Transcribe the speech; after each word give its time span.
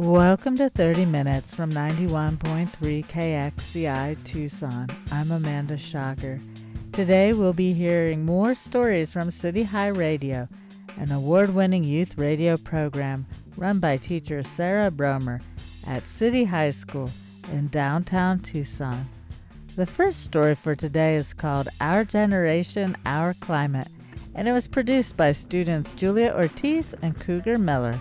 Welcome 0.00 0.56
to 0.56 0.70
30 0.70 1.04
Minutes 1.04 1.54
from 1.54 1.70
91.3 1.72 3.04
KXCI 3.04 4.24
Tucson. 4.24 4.88
I'm 5.12 5.30
Amanda 5.30 5.76
Shocker. 5.76 6.40
Today 6.90 7.34
we'll 7.34 7.52
be 7.52 7.74
hearing 7.74 8.24
more 8.24 8.54
stories 8.54 9.12
from 9.12 9.30
City 9.30 9.62
High 9.62 9.88
Radio, 9.88 10.48
an 10.96 11.12
award 11.12 11.54
winning 11.54 11.84
youth 11.84 12.16
radio 12.16 12.56
program 12.56 13.26
run 13.58 13.78
by 13.78 13.98
teacher 13.98 14.42
Sarah 14.42 14.90
Bromer 14.90 15.42
at 15.86 16.08
City 16.08 16.44
High 16.44 16.70
School 16.70 17.10
in 17.52 17.68
downtown 17.68 18.40
Tucson. 18.40 19.06
The 19.76 19.84
first 19.84 20.22
story 20.22 20.54
for 20.54 20.74
today 20.74 21.16
is 21.16 21.34
called 21.34 21.68
Our 21.78 22.06
Generation, 22.06 22.96
Our 23.04 23.34
Climate, 23.34 23.88
and 24.34 24.48
it 24.48 24.52
was 24.52 24.66
produced 24.66 25.18
by 25.18 25.32
students 25.32 25.92
Julia 25.92 26.32
Ortiz 26.34 26.94
and 27.02 27.20
Cougar 27.20 27.58
Miller. 27.58 28.00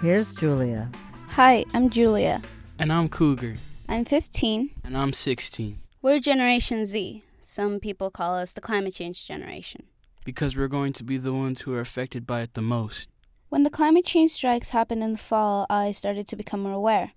Here's 0.00 0.32
Julia. 0.32 0.88
Hi, 1.34 1.64
I'm 1.72 1.90
Julia. 1.90 2.42
And 2.76 2.92
I'm 2.92 3.08
Cougar. 3.08 3.54
I'm 3.88 4.04
15. 4.04 4.70
And 4.82 4.96
I'm 4.96 5.12
16. 5.12 5.78
We're 6.02 6.18
Generation 6.18 6.84
Z. 6.84 7.22
Some 7.40 7.78
people 7.78 8.10
call 8.10 8.34
us 8.36 8.52
the 8.52 8.60
climate 8.60 8.94
change 8.94 9.26
generation. 9.28 9.84
Because 10.24 10.56
we're 10.56 10.66
going 10.66 10.92
to 10.94 11.04
be 11.04 11.18
the 11.18 11.32
ones 11.32 11.60
who 11.60 11.72
are 11.72 11.80
affected 11.80 12.26
by 12.26 12.40
it 12.40 12.54
the 12.54 12.62
most. 12.62 13.08
When 13.48 13.62
the 13.62 13.70
climate 13.70 14.04
change 14.04 14.32
strikes 14.32 14.70
happened 14.70 15.04
in 15.04 15.12
the 15.12 15.18
fall, 15.18 15.66
I 15.70 15.92
started 15.92 16.26
to 16.28 16.36
become 16.36 16.64
more 16.64 16.72
aware. 16.72 17.12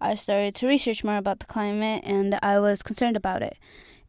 I 0.00 0.14
started 0.14 0.54
to 0.54 0.68
research 0.68 1.02
more 1.02 1.16
about 1.16 1.40
the 1.40 1.46
climate 1.46 2.04
and 2.06 2.38
I 2.40 2.60
was 2.60 2.84
concerned 2.84 3.16
about 3.16 3.42
it. 3.42 3.58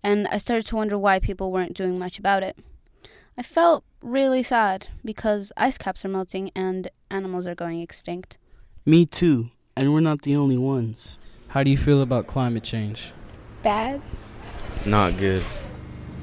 And 0.04 0.28
I 0.28 0.38
started 0.38 0.68
to 0.68 0.76
wonder 0.76 0.98
why 0.98 1.18
people 1.18 1.52
weren't 1.52 1.76
doing 1.76 1.98
much 1.98 2.20
about 2.20 2.44
it. 2.44 2.56
I 3.36 3.42
felt 3.42 3.84
really 4.04 4.44
sad 4.44 4.90
because 5.04 5.52
ice 5.58 5.80
caps 5.80 6.06
are 6.06 6.10
melting 6.10 6.52
and 6.56 6.90
animals 7.10 7.48
are 7.48 7.56
going 7.56 7.82
extinct. 7.82 8.38
Me 8.90 9.06
too, 9.06 9.52
and 9.76 9.94
we're 9.94 10.00
not 10.00 10.24
the 10.24 10.36
only 10.36 10.58
ones. 10.58 11.20
How 11.50 11.62
do 11.62 11.70
you 11.70 11.78
feel 11.78 12.02
about 12.02 12.26
climate 12.26 12.64
change? 12.64 13.12
Bad. 13.62 14.02
Not 14.84 15.16
good. 15.18 15.44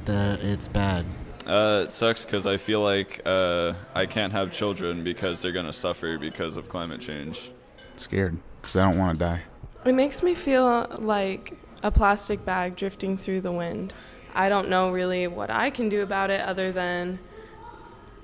That 0.06 0.40
it's 0.40 0.66
bad. 0.66 1.06
Uh, 1.46 1.84
it 1.84 1.92
sucks 1.92 2.24
because 2.24 2.44
I 2.44 2.56
feel 2.56 2.80
like 2.80 3.22
uh, 3.24 3.74
I 3.94 4.06
can't 4.06 4.32
have 4.32 4.52
children 4.52 5.04
because 5.04 5.42
they're 5.42 5.52
gonna 5.52 5.72
suffer 5.72 6.18
because 6.18 6.56
of 6.56 6.68
climate 6.68 7.00
change. 7.00 7.52
Scared 7.94 8.36
because 8.60 8.74
I 8.74 8.82
don't 8.82 8.98
want 8.98 9.16
to 9.16 9.24
die. 9.24 9.42
It 9.84 9.94
makes 9.94 10.24
me 10.24 10.34
feel 10.34 10.88
like 10.98 11.52
a 11.84 11.92
plastic 11.92 12.44
bag 12.44 12.74
drifting 12.74 13.16
through 13.16 13.42
the 13.42 13.52
wind. 13.52 13.92
I 14.34 14.48
don't 14.48 14.68
know 14.68 14.90
really 14.90 15.28
what 15.28 15.50
I 15.50 15.70
can 15.70 15.88
do 15.88 16.02
about 16.02 16.30
it 16.30 16.40
other 16.40 16.72
than, 16.72 17.20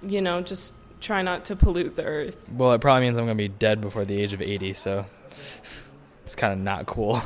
you 0.03 0.20
know, 0.20 0.41
just 0.42 0.75
try 1.03 1.22
not 1.22 1.45
to 1.47 1.56
pollute 1.56 1.97
the 1.97 2.05
earth. 2.05 2.36
Well, 2.50 2.72
it 2.72 2.81
probably 2.81 3.06
means 3.06 3.19
I'm 3.19 3.25
going 3.25 3.36
to 3.36 3.42
be 3.42 3.48
dead 3.48 3.81
before 3.81 4.05
the 4.05 4.20
age 4.20 4.33
of 4.33 4.41
80, 4.41 4.72
so 4.72 5.06
it's 6.25 6.34
kind 6.34 6.53
of 6.53 6.59
not 6.59 6.86
cool. 6.86 7.22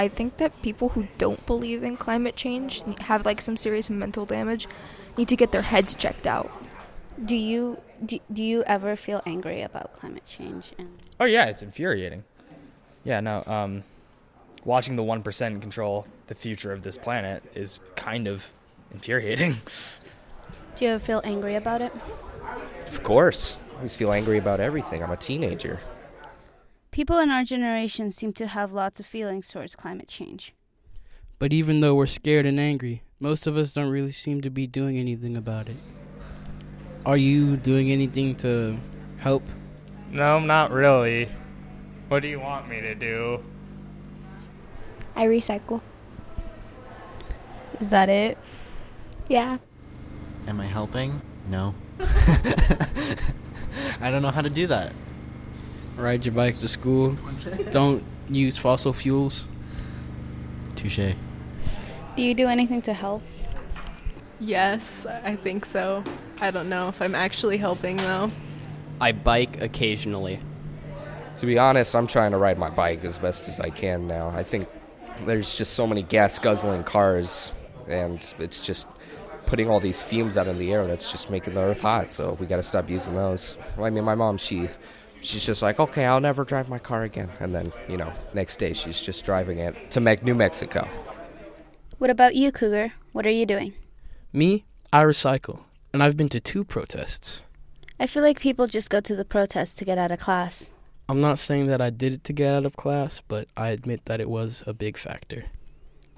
I 0.00 0.08
think 0.08 0.36
that 0.36 0.62
people 0.62 0.90
who 0.90 1.08
don't 1.18 1.44
believe 1.46 1.82
in 1.82 1.96
climate 1.96 2.36
change 2.36 2.82
have 3.00 3.24
like 3.24 3.40
some 3.40 3.56
serious 3.56 3.90
mental 3.90 4.24
damage 4.24 4.68
need 5.16 5.28
to 5.28 5.36
get 5.36 5.52
their 5.52 5.62
heads 5.62 5.96
checked 5.96 6.26
out. 6.26 6.50
Do 7.24 7.34
you 7.34 7.80
do, 8.04 8.20
do 8.32 8.44
you 8.44 8.62
ever 8.62 8.94
feel 8.94 9.22
angry 9.26 9.62
about 9.62 9.92
climate 9.92 10.24
change? 10.24 10.72
And 10.78 10.98
oh 11.18 11.26
yeah, 11.26 11.46
it's 11.46 11.62
infuriating. 11.62 12.22
Yeah, 13.02 13.18
no. 13.18 13.42
Um, 13.44 13.82
watching 14.64 14.94
the 14.94 15.02
one 15.02 15.24
percent 15.24 15.60
control 15.60 16.06
the 16.28 16.36
future 16.36 16.72
of 16.72 16.82
this 16.82 16.96
planet 16.96 17.42
is 17.54 17.80
kind 17.96 18.28
of 18.28 18.52
infuriating. 18.92 19.56
Do 20.76 20.84
you 20.84 20.92
ever 20.92 21.04
feel 21.04 21.20
angry 21.24 21.56
about 21.56 21.82
it? 21.82 21.92
Of 22.86 23.02
course. 23.02 23.56
I 23.72 23.76
always 23.76 23.94
feel 23.94 24.12
angry 24.12 24.38
about 24.38 24.60
everything. 24.60 25.02
I'm 25.02 25.10
a 25.10 25.16
teenager. 25.16 25.80
People 26.90 27.18
in 27.18 27.30
our 27.30 27.44
generation 27.44 28.10
seem 28.10 28.32
to 28.34 28.46
have 28.48 28.72
lots 28.72 28.98
of 28.98 29.06
feelings 29.06 29.48
towards 29.48 29.76
climate 29.76 30.08
change. 30.08 30.54
But 31.38 31.52
even 31.52 31.80
though 31.80 31.94
we're 31.94 32.06
scared 32.06 32.46
and 32.46 32.58
angry, 32.58 33.02
most 33.20 33.46
of 33.46 33.56
us 33.56 33.72
don't 33.72 33.90
really 33.90 34.12
seem 34.12 34.40
to 34.40 34.50
be 34.50 34.66
doing 34.66 34.98
anything 34.98 35.36
about 35.36 35.68
it. 35.68 35.76
Are 37.06 37.16
you 37.16 37.56
doing 37.56 37.92
anything 37.92 38.34
to 38.36 38.76
help? 39.20 39.44
No, 40.10 40.40
not 40.40 40.72
really. 40.72 41.30
What 42.08 42.22
do 42.22 42.28
you 42.28 42.40
want 42.40 42.68
me 42.68 42.80
to 42.80 42.94
do? 42.94 43.44
I 45.14 45.26
recycle. 45.26 45.80
Is 47.80 47.90
that 47.90 48.08
it? 48.08 48.36
Yeah. 49.28 49.58
Am 50.46 50.58
I 50.58 50.66
helping? 50.66 51.20
No. 51.48 51.74
I 54.00 54.10
don't 54.10 54.22
know 54.22 54.30
how 54.30 54.42
to 54.42 54.50
do 54.50 54.66
that. 54.68 54.92
Ride 55.96 56.24
your 56.24 56.34
bike 56.34 56.60
to 56.60 56.68
school. 56.68 57.16
don't 57.70 58.04
use 58.28 58.56
fossil 58.56 58.92
fuels. 58.92 59.46
Touche. 60.76 61.14
Do 62.16 62.22
you 62.22 62.34
do 62.34 62.46
anything 62.46 62.82
to 62.82 62.92
help? 62.92 63.22
Yes, 64.40 65.06
I 65.06 65.34
think 65.34 65.64
so. 65.64 66.04
I 66.40 66.50
don't 66.50 66.68
know 66.68 66.88
if 66.88 67.02
I'm 67.02 67.14
actually 67.14 67.56
helping 67.56 67.96
though. 67.96 68.30
I 69.00 69.12
bike 69.12 69.60
occasionally. 69.60 70.40
To 71.38 71.46
be 71.46 71.58
honest, 71.58 71.94
I'm 71.94 72.06
trying 72.06 72.32
to 72.32 72.38
ride 72.38 72.58
my 72.58 72.70
bike 72.70 73.04
as 73.04 73.18
best 73.18 73.48
as 73.48 73.60
I 73.60 73.70
can 73.70 74.06
now. 74.06 74.28
I 74.28 74.42
think 74.42 74.68
there's 75.24 75.56
just 75.56 75.74
so 75.74 75.86
many 75.86 76.02
gas 76.02 76.38
guzzling 76.38 76.84
cars, 76.84 77.52
and 77.88 78.34
it's 78.38 78.60
just 78.60 78.86
putting 79.48 79.70
all 79.70 79.80
these 79.80 80.02
fumes 80.02 80.36
out 80.36 80.46
in 80.46 80.58
the 80.58 80.70
air 80.70 80.86
that's 80.86 81.10
just 81.10 81.30
making 81.30 81.54
the 81.54 81.60
earth 81.60 81.80
hot. 81.80 82.10
So 82.10 82.36
we 82.38 82.46
got 82.46 82.58
to 82.58 82.62
stop 82.62 82.90
using 82.90 83.14
those. 83.14 83.56
Well, 83.76 83.86
I 83.86 83.90
mean, 83.90 84.04
my 84.04 84.14
mom, 84.14 84.36
she 84.36 84.68
she's 85.22 85.44
just 85.44 85.62
like, 85.62 85.80
okay, 85.80 86.04
I'll 86.04 86.20
never 86.20 86.44
drive 86.44 86.68
my 86.68 86.78
car 86.78 87.04
again. 87.04 87.30
And 87.40 87.54
then, 87.54 87.72
you 87.88 87.96
know, 87.96 88.12
next 88.34 88.58
day 88.58 88.74
she's 88.74 89.00
just 89.00 89.24
driving 89.24 89.58
it 89.58 89.90
to 89.92 90.00
New 90.00 90.34
Mexico. 90.34 90.86
What 91.96 92.10
about 92.10 92.34
you, 92.34 92.52
Cougar? 92.52 92.92
What 93.12 93.26
are 93.26 93.30
you 93.30 93.46
doing? 93.46 93.72
Me? 94.34 94.66
I 94.92 95.02
recycle. 95.02 95.60
And 95.94 96.02
I've 96.02 96.18
been 96.18 96.28
to 96.28 96.40
two 96.40 96.62
protests. 96.62 97.42
I 97.98 98.06
feel 98.06 98.22
like 98.22 98.38
people 98.38 98.66
just 98.66 98.90
go 98.90 99.00
to 99.00 99.16
the 99.16 99.24
protests 99.24 99.74
to 99.76 99.84
get 99.86 99.96
out 99.96 100.12
of 100.12 100.20
class. 100.20 100.70
I'm 101.08 101.22
not 101.22 101.38
saying 101.38 101.68
that 101.68 101.80
I 101.80 101.88
did 101.88 102.12
it 102.12 102.24
to 102.24 102.34
get 102.34 102.54
out 102.54 102.66
of 102.66 102.76
class, 102.76 103.22
but 103.26 103.48
I 103.56 103.70
admit 103.70 104.04
that 104.04 104.20
it 104.20 104.28
was 104.28 104.62
a 104.66 104.74
big 104.74 104.98
factor. 104.98 105.46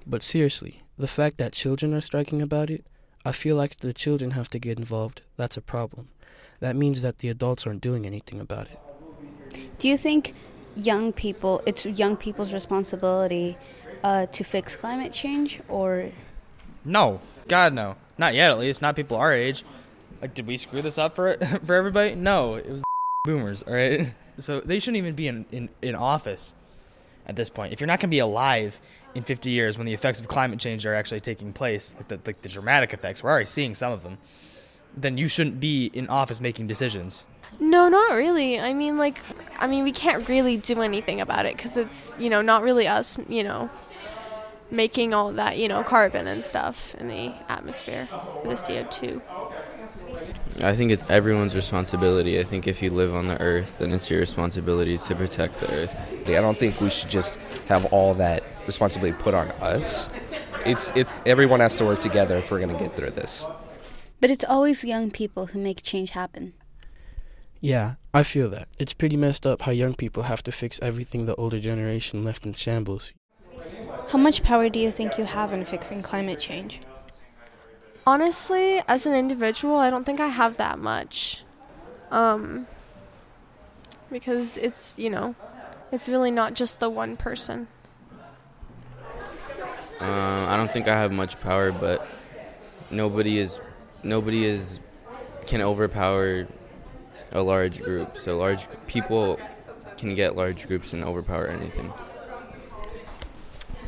But 0.05 0.25
seriously, 0.25 0.83
the 0.99 1.07
fact 1.07 1.39
that 1.39 1.53
children 1.53 1.95
are 1.95 2.01
striking 2.01 2.43
about 2.43 2.71
it, 2.71 2.85
I 3.25 3.33
feel 3.33 3.57
like 3.57 3.79
the 3.79 3.93
children 3.93 4.33
have 4.33 4.49
to 4.51 4.59
get 4.59 4.79
involved. 4.79 5.21
That's 5.37 5.57
a 5.57 5.61
problem. 5.61 6.09
That 6.61 6.77
means 6.77 7.03
that 7.03 7.19
the 7.19 7.29
adults 7.29 7.67
aren't 7.67 7.81
doing 7.81 8.07
anything 8.07 8.41
about 8.41 8.67
it. 8.67 8.79
Do 9.79 9.89
you 9.89 9.97
think 9.97 10.35
young 10.75 11.13
people, 11.13 11.63
it's 11.67 11.85
young 11.85 12.17
people's 12.17 12.53
responsibility 12.53 13.57
uh, 14.03 14.27
to 14.27 14.45
fix 14.45 14.77
climate 14.77 15.13
change, 15.13 15.61
or? 15.69 16.11
No, 16.85 17.21
God, 17.49 17.73
no. 17.75 17.97
Not 18.17 18.35
yet, 18.35 18.51
at 18.51 18.59
least. 18.59 18.83
Not 18.83 18.97
people 18.97 19.17
our 19.17 19.33
age. 19.33 19.65
Like, 20.21 20.35
did 20.35 20.47
we 20.47 20.57
screw 20.57 20.83
this 20.83 20.99
up 20.99 21.15
for 21.17 21.37
for 21.65 21.75
everybody? 21.75 22.15
No, 22.15 22.55
it 22.55 22.69
was 22.69 22.83
boomers. 23.25 23.63
All 23.63 23.75
right, 23.75 24.15
so 24.39 24.61
they 24.61 24.79
shouldn't 24.79 24.99
even 24.99 25.15
be 25.15 25.29
in, 25.29 25.47
in, 25.51 25.69
in 25.83 25.95
office 25.95 26.55
at 27.27 27.37
this 27.37 27.51
point. 27.51 27.73
If 27.73 27.81
you're 27.81 27.87
not 27.87 28.01
going 28.01 28.11
to 28.11 28.15
be 28.15 28.19
alive 28.19 28.81
in 29.15 29.23
50 29.23 29.51
years 29.51 29.77
when 29.77 29.87
the 29.87 29.95
effects 29.95 30.21
of 30.21 30.29
climate 30.29 30.59
change 30.59 30.87
are 30.87 30.95
actually 30.95 31.21
taking 31.21 31.53
place, 31.53 31.95
like 31.97 32.09
the, 32.09 32.21
like 32.27 32.43
the 32.43 32.49
dramatic 32.49 32.93
effects, 32.93 33.23
we're 33.23 33.31
already 33.31 33.47
seeing 33.47 33.75
some 33.75 33.93
of 33.93 34.03
them, 34.03 34.19
then 34.97 35.19
you 35.19 35.29
shouldn't 35.29 35.61
be 35.61 35.87
in 35.93 36.09
office 36.09 36.41
making 36.41 36.67
decisions. 36.67 37.27
No, 37.59 37.89
not 37.89 38.13
really. 38.13 38.61
I 38.61 38.73
mean, 38.73 38.97
like, 38.97 39.21
I 39.59 39.67
mean, 39.67 39.85
we 39.85 39.93
can't 39.93 40.29
really 40.29 40.57
do 40.57 40.83
anything 40.83 41.21
about 41.21 41.47
it 41.47 41.57
because 41.57 41.77
it's, 41.77 42.17
you 42.19 42.31
know, 42.31 42.43
not 42.43 42.63
really 42.63 42.87
us, 42.87 43.19
you 43.29 43.43
know, 43.43 43.69
making 44.71 45.13
all 45.13 45.33
that, 45.33 45.59
you 45.59 45.67
know, 45.67 45.83
carbon 45.83 46.27
and 46.27 46.45
stuff 46.45 46.95
in 46.97 47.09
the 47.09 47.33
atmosphere, 47.49 48.09
the 48.45 48.51
CO2. 48.51 49.21
I 50.63 50.77
think 50.77 50.93
it's 50.93 51.05
everyone's 51.09 51.57
responsibility. 51.57 52.39
I 52.39 52.45
think 52.45 52.69
if 52.69 52.83
you 52.83 52.91
live 52.91 53.15
on 53.15 53.27
the 53.27 53.41
earth, 53.41 53.79
then 53.79 53.93
it's 53.93 54.11
your 54.11 54.21
responsibility 54.21 54.99
to 54.99 55.15
protect 55.15 55.59
the 55.61 55.73
earth. 55.75 56.09
I 56.27 56.35
don't 56.35 56.59
think 56.59 56.81
we 56.81 56.91
should 56.91 57.11
just 57.11 57.37
have 57.67 57.87
all 57.87 58.15
that 58.15 58.45
responsibility 58.67 59.17
put 59.19 59.35
on 59.35 59.49
us. 59.61 60.09
It's 60.67 60.91
it's 60.95 61.23
everyone 61.27 61.61
has 61.61 61.77
to 61.77 61.85
work 61.85 62.01
together 62.01 62.39
if 62.39 62.51
we're 62.51 62.61
going 62.61 62.77
to 62.77 62.83
get 62.83 62.95
through 62.95 63.11
this. 63.11 63.47
But 64.21 64.31
it's 64.31 64.45
always 64.45 64.85
young 64.85 65.11
people 65.11 65.47
who 65.47 65.59
make 65.59 65.83
change 65.83 66.11
happen. 66.11 66.53
Yeah, 67.61 67.95
I 68.15 68.23
feel 68.23 68.49
that. 68.51 68.69
It's 68.79 68.95
pretty 68.95 69.17
messed 69.17 69.47
up 69.47 69.63
how 69.63 69.73
young 69.73 69.95
people 69.95 70.25
have 70.25 70.43
to 70.45 70.53
fix 70.53 70.81
everything 70.81 71.27
the 71.27 71.35
older 71.37 71.61
generation 71.61 72.25
left 72.25 72.47
in 72.47 72.55
shambles. 72.55 73.13
How 74.11 74.19
much 74.19 74.43
power 74.43 74.69
do 74.69 74.79
you 74.79 74.91
think 74.91 75.19
you 75.19 75.25
have 75.25 75.53
in 75.53 75.65
fixing 75.65 76.03
climate 76.03 76.41
change? 76.41 76.81
Honestly, 78.07 78.83
as 78.89 79.07
an 79.07 79.15
individual, 79.15 79.77
I 79.77 79.91
don't 79.91 80.05
think 80.05 80.21
I 80.21 80.29
have 80.29 80.57
that 80.57 80.79
much. 80.79 81.45
Um, 82.11 82.67
because 84.11 84.57
it's, 84.57 84.99
you 84.99 85.11
know, 85.11 85.35
it's 85.93 86.09
really 86.09 86.31
not 86.31 86.55
just 86.55 86.81
the 86.81 86.91
one 86.91 87.17
person. 87.17 87.69
Uh, 90.01 90.47
I 90.49 90.57
don't 90.57 90.73
think 90.73 90.89
I 90.89 90.99
have 90.99 91.13
much 91.13 91.39
power, 91.41 91.73
but 91.73 92.07
nobody 92.91 93.39
is 93.39 93.61
nobody 94.03 94.45
is 94.45 94.81
can 95.47 95.61
overpower 95.61 96.47
a 97.33 97.43
large 97.43 97.83
group. 97.83 98.17
So 98.17 98.39
large 98.39 98.67
people 98.87 99.39
can 99.99 100.15
get 100.15 100.37
large 100.37 100.67
groups 100.67 100.93
and 100.93 101.05
overpower 101.05 101.47
anything. 101.47 101.93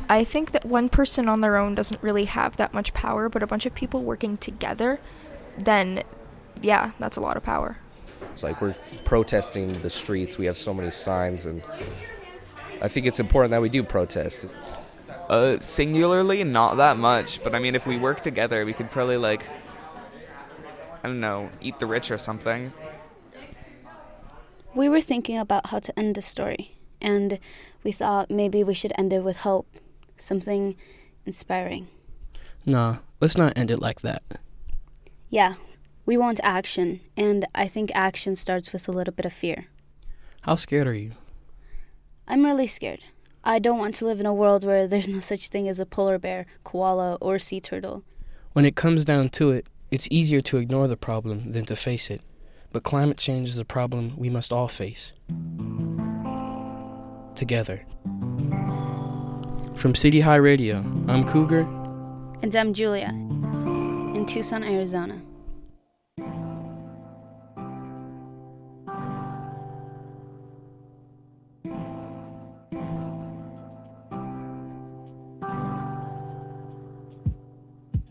I 0.09 0.23
think 0.23 0.51
that 0.51 0.65
one 0.65 0.89
person 0.89 1.27
on 1.27 1.41
their 1.41 1.57
own 1.57 1.75
doesn't 1.75 2.01
really 2.03 2.25
have 2.25 2.57
that 2.57 2.73
much 2.73 2.93
power, 2.93 3.29
but 3.29 3.41
a 3.41 3.47
bunch 3.47 3.65
of 3.65 3.73
people 3.73 4.03
working 4.03 4.37
together, 4.37 4.99
then 5.57 6.03
yeah, 6.61 6.91
that's 6.99 7.17
a 7.17 7.21
lot 7.21 7.37
of 7.37 7.43
power. 7.43 7.77
It's 8.31 8.43
like 8.43 8.61
we're 8.61 8.75
protesting 9.05 9.73
the 9.81 9.89
streets. 9.89 10.37
We 10.37 10.45
have 10.45 10.57
so 10.57 10.73
many 10.73 10.91
signs, 10.91 11.45
and 11.45 11.63
I 12.81 12.87
think 12.87 13.05
it's 13.05 13.19
important 13.19 13.51
that 13.51 13.61
we 13.61 13.69
do 13.69 13.83
protest. 13.83 14.45
Uh, 15.29 15.59
singularly, 15.59 16.43
not 16.43 16.77
that 16.77 16.97
much. 16.97 17.43
But 17.43 17.55
I 17.55 17.59
mean, 17.59 17.75
if 17.75 17.87
we 17.87 17.97
work 17.97 18.21
together, 18.21 18.65
we 18.65 18.73
could 18.73 18.91
probably 18.91 19.17
like, 19.17 19.43
I 21.03 21.07
don't 21.07 21.19
know, 21.19 21.49
eat 21.61 21.79
the 21.79 21.85
rich 21.85 22.11
or 22.11 22.17
something. 22.17 22.71
We 24.75 24.89
were 24.89 25.01
thinking 25.01 25.37
about 25.37 25.67
how 25.67 25.79
to 25.79 25.97
end 25.99 26.15
the 26.15 26.21
story, 26.21 26.77
and 26.99 27.39
we 27.83 27.91
thought 27.91 28.31
maybe 28.31 28.63
we 28.63 28.73
should 28.73 28.93
end 28.97 29.13
it 29.13 29.23
with 29.23 29.37
hope, 29.37 29.67
something 30.17 30.75
inspiring. 31.25 31.87
Nah, 32.65 32.97
let's 33.21 33.37
not 33.37 33.57
end 33.57 33.69
it 33.69 33.79
like 33.79 34.01
that. 34.01 34.23
Yeah, 35.29 35.55
we 36.05 36.17
want 36.17 36.39
action, 36.43 37.01
and 37.15 37.45
I 37.53 37.67
think 37.67 37.91
action 37.93 38.35
starts 38.35 38.73
with 38.73 38.87
a 38.87 38.91
little 38.91 39.13
bit 39.13 39.25
of 39.25 39.33
fear. 39.33 39.67
How 40.41 40.55
scared 40.55 40.87
are 40.87 40.93
you? 40.93 41.11
I'm 42.27 42.43
really 42.43 42.67
scared. 42.67 43.03
I 43.45 43.59
don't 43.59 43.77
want 43.77 43.95
to 43.95 44.05
live 44.05 44.21
in 44.21 44.25
a 44.25 44.33
world 44.33 44.63
where 44.63 44.87
there's 44.87 45.09
no 45.09 45.19
such 45.19 45.49
thing 45.49 45.67
as 45.67 45.77
a 45.77 45.85
polar 45.85 46.17
bear, 46.17 46.45
koala, 46.63 47.15
or 47.15 47.37
sea 47.37 47.59
turtle. 47.59 48.03
When 48.53 48.63
it 48.63 48.77
comes 48.77 49.03
down 49.03 49.29
to 49.29 49.51
it, 49.51 49.67
it's 49.91 50.07
easier 50.09 50.39
to 50.41 50.57
ignore 50.57 50.87
the 50.87 50.95
problem 50.95 51.51
than 51.51 51.65
to 51.65 51.75
face 51.75 52.09
it. 52.09 52.21
But 52.71 52.83
climate 52.83 53.17
change 53.17 53.49
is 53.49 53.57
a 53.57 53.65
problem 53.65 54.13
we 54.15 54.29
must 54.29 54.53
all 54.53 54.69
face. 54.69 55.11
Together. 57.35 57.85
From 59.75 59.93
City 59.93 60.21
High 60.21 60.37
Radio, 60.37 60.77
I'm 61.09 61.25
Cougar. 61.25 61.67
And 62.41 62.55
I'm 62.55 62.73
Julia, 62.73 63.09
in 63.09 64.25
Tucson, 64.25 64.63
Arizona. 64.63 65.21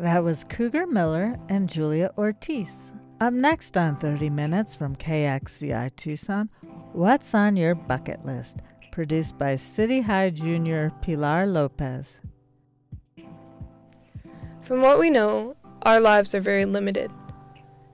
That 0.03 0.25
was 0.25 0.43
Cougar 0.43 0.89
Miller 0.89 1.39
and 1.49 1.71
Julia 1.71 2.11
Ortiz. 2.19 2.93
Up 3.21 3.33
next 3.33 3.77
on 3.77 3.95
30 3.99 4.31
Minutes 4.31 4.75
from 4.75 4.97
KXCI 4.97 5.95
Tucson, 5.95 6.51
What's 6.93 7.33
on 7.37 7.57
Your 7.57 7.77
Bucket 7.77 8.27
List? 8.27 8.57
Produced 8.91 9.39
by 9.39 9.55
City 9.55 10.01
High 10.01 10.31
Junior 10.31 10.91
Pilar 11.03 11.47
Lopez. 11.47 12.19
From 14.61 14.83
what 14.83 14.99
we 14.99 15.09
know, 15.09 15.55
our 15.83 16.01
lives 16.01 16.35
are 16.35 16.41
very 16.41 16.65
limited. 16.65 17.13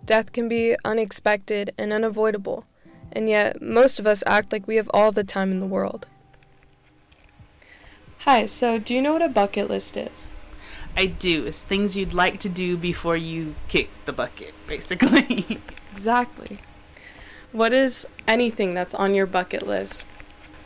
Death 0.07 0.33
can 0.33 0.49
be 0.49 0.77
unexpected 0.87 1.75
and 1.77 1.93
unavoidable, 1.93 2.65
and 3.13 3.29
yet 3.29 3.61
most 3.61 3.99
of 3.99 4.07
us 4.07 4.25
act 4.27 4.51
like 4.51 4.67
we 4.67 4.77
have 4.77 4.91
all 4.95 5.13
the 5.13 5.25
time 5.25 5.53
in 5.53 5.59
the 5.59 5.67
world. 5.67 6.09
Hi, 8.21 8.47
so 8.47 8.79
do 8.79 8.95
you 8.95 9.03
know 9.03 9.13
what 9.13 9.21
a 9.21 9.29
bucket 9.29 9.69
list 9.69 9.99
is? 9.99 10.31
I 10.99 11.07
do. 11.07 11.47
It's 11.47 11.61
things 11.61 11.97
you'd 11.97 12.13
like 12.13 12.41
to 12.41 12.49
do 12.49 12.77
before 12.77 13.17
you 13.17 13.55
kick 13.69 13.89
the 14.05 14.13
bucket, 14.13 14.53
basically. 14.67 15.61
exactly. 15.93 16.59
What 17.53 17.73
is 17.73 18.05
anything 18.27 18.75
that's 18.75 18.95
on 18.95 19.15
your 19.15 19.27
bucket 19.27 19.65
list? 19.65 20.03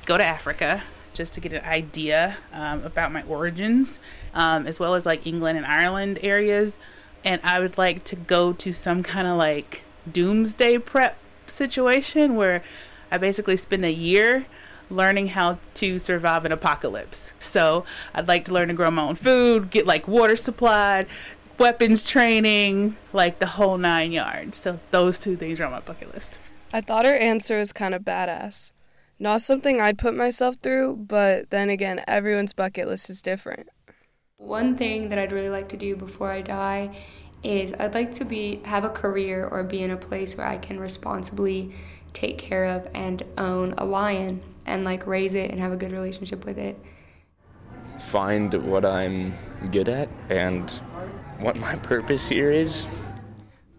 Go 0.06 0.16
to 0.16 0.24
Africa 0.24 0.84
just 1.12 1.34
to 1.34 1.40
get 1.40 1.52
an 1.52 1.62
idea 1.64 2.38
um, 2.50 2.82
about 2.82 3.12
my 3.12 3.22
origins, 3.24 4.00
um, 4.32 4.66
as 4.66 4.80
well 4.80 4.94
as 4.94 5.04
like 5.04 5.26
England 5.26 5.58
and 5.58 5.66
Ireland 5.66 6.18
areas. 6.22 6.78
And 7.22 7.38
I 7.44 7.60
would 7.60 7.76
like 7.76 8.02
to 8.04 8.16
go 8.16 8.54
to 8.54 8.72
some 8.72 9.02
kind 9.02 9.28
of 9.28 9.36
like 9.36 9.82
doomsday 10.10 10.78
prep 10.78 11.18
situation 11.46 12.36
where 12.36 12.64
I 13.10 13.18
basically 13.18 13.58
spend 13.58 13.84
a 13.84 13.92
year 13.92 14.46
learning 14.92 15.28
how 15.28 15.58
to 15.74 15.98
survive 15.98 16.44
an 16.44 16.52
apocalypse. 16.52 17.32
So 17.40 17.84
I'd 18.14 18.28
like 18.28 18.44
to 18.46 18.52
learn 18.52 18.68
to 18.68 18.74
grow 18.74 18.90
my 18.90 19.02
own 19.02 19.14
food, 19.14 19.70
get 19.70 19.86
like 19.86 20.06
water 20.06 20.36
supplied, 20.36 21.06
weapons 21.58 22.02
training, 22.02 22.96
like 23.12 23.38
the 23.38 23.46
whole 23.46 23.78
nine 23.78 24.12
yards. 24.12 24.60
So 24.60 24.80
those 24.90 25.18
two 25.18 25.36
things 25.36 25.60
are 25.60 25.64
on 25.64 25.72
my 25.72 25.80
bucket 25.80 26.14
list. 26.14 26.38
I 26.72 26.80
thought 26.80 27.04
her 27.04 27.14
answer 27.14 27.58
was 27.58 27.72
kind 27.72 27.94
of 27.94 28.02
badass. 28.02 28.72
Not 29.18 29.42
something 29.42 29.80
I'd 29.80 29.98
put 29.98 30.16
myself 30.16 30.56
through, 30.56 30.96
but 30.96 31.50
then 31.50 31.70
again, 31.70 32.02
everyone's 32.08 32.52
bucket 32.52 32.88
list 32.88 33.08
is 33.08 33.22
different. 33.22 33.68
One 34.38 34.76
thing 34.76 35.10
that 35.10 35.18
I'd 35.18 35.30
really 35.30 35.50
like 35.50 35.68
to 35.68 35.76
do 35.76 35.94
before 35.94 36.30
I 36.30 36.40
die 36.40 36.96
is 37.42 37.74
I'd 37.78 37.94
like 37.94 38.14
to 38.14 38.24
be 38.24 38.60
have 38.64 38.84
a 38.84 38.90
career 38.90 39.46
or 39.46 39.62
be 39.62 39.82
in 39.82 39.90
a 39.90 39.96
place 39.96 40.36
where 40.36 40.46
I 40.46 40.58
can 40.58 40.80
responsibly 40.80 41.72
take 42.12 42.38
care 42.38 42.64
of 42.64 42.88
and 42.94 43.22
own 43.38 43.74
a 43.78 43.84
lion 43.84 44.42
and 44.66 44.84
like 44.84 45.06
raise 45.06 45.34
it 45.34 45.50
and 45.50 45.60
have 45.60 45.72
a 45.72 45.76
good 45.76 45.92
relationship 45.92 46.44
with 46.44 46.58
it. 46.58 46.78
Find 47.98 48.52
what 48.66 48.84
I'm 48.84 49.34
good 49.70 49.88
at 49.88 50.08
and 50.28 50.70
what 51.38 51.56
my 51.56 51.76
purpose 51.76 52.28
here 52.28 52.50
is. 52.50 52.86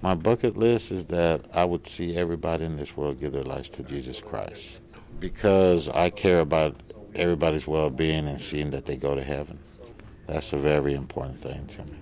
My 0.02 0.16
bucket 0.16 0.58
list 0.58 0.92
is 0.92 1.06
that 1.08 1.48
I 1.54 1.66
would 1.66 1.88
see 1.88 2.18
everybody 2.18 2.66
in 2.66 2.78
this 2.78 2.98
world 2.98 3.20
give 3.20 3.32
their 3.32 3.44
lives 3.44 3.70
to 3.72 3.84
Jesus 3.84 4.20
Christ 4.20 4.82
because 5.20 5.88
I 5.90 6.10
care 6.10 6.42
about 6.42 6.76
everybody's 7.16 7.68
well 7.68 7.90
being 7.90 8.28
and 8.28 8.40
seeing 8.40 8.72
that 8.72 8.86
they 8.86 8.98
go 8.98 9.16
to 9.16 9.24
heaven. 9.24 9.60
That's 10.28 10.54
a 10.54 10.58
very 10.58 10.94
important 10.94 11.40
thing 11.40 11.68
to 11.68 11.84
me. 11.84 11.98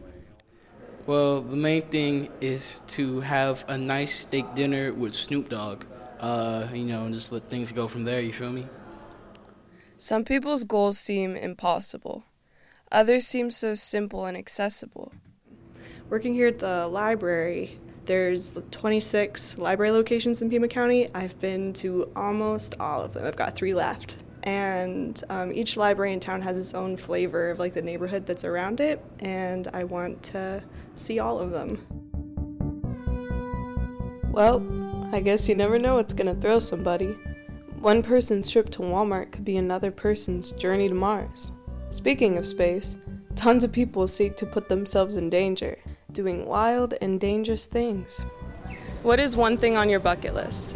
Well, 1.07 1.41
the 1.41 1.55
main 1.55 1.83
thing 1.83 2.29
is 2.41 2.81
to 2.89 3.21
have 3.21 3.65
a 3.67 3.77
nice 3.77 4.19
steak 4.19 4.53
dinner 4.55 4.93
with 4.93 5.15
Snoop 5.15 5.49
Dogg. 5.49 5.85
Uh, 6.21 6.67
you 6.71 6.83
know, 6.83 7.05
and 7.05 7.15
just 7.15 7.31
let 7.31 7.49
things 7.49 7.71
go 7.71 7.87
from 7.87 8.03
there, 8.03 8.21
you 8.21 8.31
feel 8.31 8.51
me? 8.51 8.67
Some 9.97 10.23
people's 10.23 10.63
goals 10.63 10.99
seem 10.99 11.35
impossible. 11.35 12.23
Others 12.91 13.25
seem 13.25 13.49
so 13.49 13.73
simple 13.73 14.25
and 14.25 14.37
accessible. 14.37 15.11
Working 16.09 16.35
here 16.35 16.47
at 16.47 16.59
the 16.59 16.87
library, 16.87 17.79
there's 18.05 18.53
26 18.69 19.57
library 19.57 19.91
locations 19.91 20.41
in 20.41 20.49
Pima 20.49 20.67
County. 20.67 21.07
I've 21.15 21.39
been 21.39 21.73
to 21.73 22.11
almost 22.15 22.75
all 22.79 23.01
of 23.01 23.13
them. 23.13 23.25
I've 23.25 23.35
got 23.35 23.55
three 23.55 23.73
left. 23.73 24.23
And 24.43 25.23
um, 25.29 25.51
each 25.53 25.77
library 25.77 26.13
in 26.13 26.19
town 26.19 26.41
has 26.41 26.57
its 26.57 26.73
own 26.73 26.97
flavor 26.97 27.49
of 27.49 27.59
like 27.59 27.73
the 27.73 27.81
neighborhood 27.81 28.25
that's 28.25 28.43
around 28.43 28.79
it, 28.79 29.03
and 29.19 29.67
I 29.73 29.85
want 29.85 30.21
to 30.23 30.63
see 30.95 31.19
all 31.19 31.39
of 31.39 31.51
them. 31.51 31.79
Well, 34.31 34.90
I 35.13 35.19
guess 35.19 35.49
you 35.49 35.55
never 35.55 35.77
know 35.77 35.95
what's 35.95 36.13
gonna 36.13 36.35
thrill 36.35 36.61
somebody. 36.61 37.17
One 37.81 38.01
person's 38.01 38.49
trip 38.49 38.69
to 38.69 38.79
Walmart 38.79 39.33
could 39.33 39.43
be 39.43 39.57
another 39.57 39.91
person's 39.91 40.53
journey 40.53 40.87
to 40.87 40.95
Mars. 40.95 41.51
Speaking 41.89 42.37
of 42.37 42.45
space, 42.45 42.95
tons 43.35 43.65
of 43.65 43.73
people 43.73 44.07
seek 44.07 44.37
to 44.37 44.45
put 44.45 44.69
themselves 44.69 45.17
in 45.17 45.29
danger, 45.29 45.77
doing 46.13 46.45
wild 46.45 46.93
and 47.01 47.19
dangerous 47.19 47.65
things. 47.65 48.25
What 49.03 49.19
is 49.19 49.35
one 49.35 49.57
thing 49.57 49.75
on 49.75 49.89
your 49.89 49.99
bucket 49.99 50.33
list? 50.33 50.75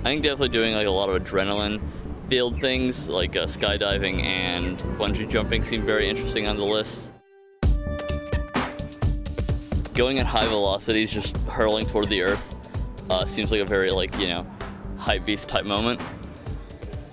I 0.00 0.08
think 0.08 0.24
definitely 0.24 0.48
doing 0.48 0.74
like 0.74 0.88
a 0.88 0.90
lot 0.90 1.08
of 1.08 1.22
adrenaline 1.22 1.80
filled 2.28 2.60
things 2.60 3.08
like 3.08 3.36
uh, 3.36 3.46
skydiving 3.46 4.24
and 4.24 4.78
bungee 4.98 5.30
jumping 5.30 5.62
seem 5.62 5.82
very 5.82 6.08
interesting 6.08 6.48
on 6.48 6.56
the 6.56 6.64
list. 6.64 7.12
Going 9.94 10.18
at 10.18 10.26
high 10.26 10.48
velocities, 10.48 11.12
just 11.12 11.36
hurling 11.42 11.86
toward 11.86 12.08
the 12.08 12.22
earth, 12.22 12.55
uh, 13.10 13.26
seems 13.26 13.50
like 13.50 13.60
a 13.60 13.64
very 13.64 13.90
like 13.90 14.16
you 14.18 14.28
know, 14.28 14.46
high 14.96 15.18
beast 15.18 15.48
type 15.48 15.64
moment. 15.64 16.00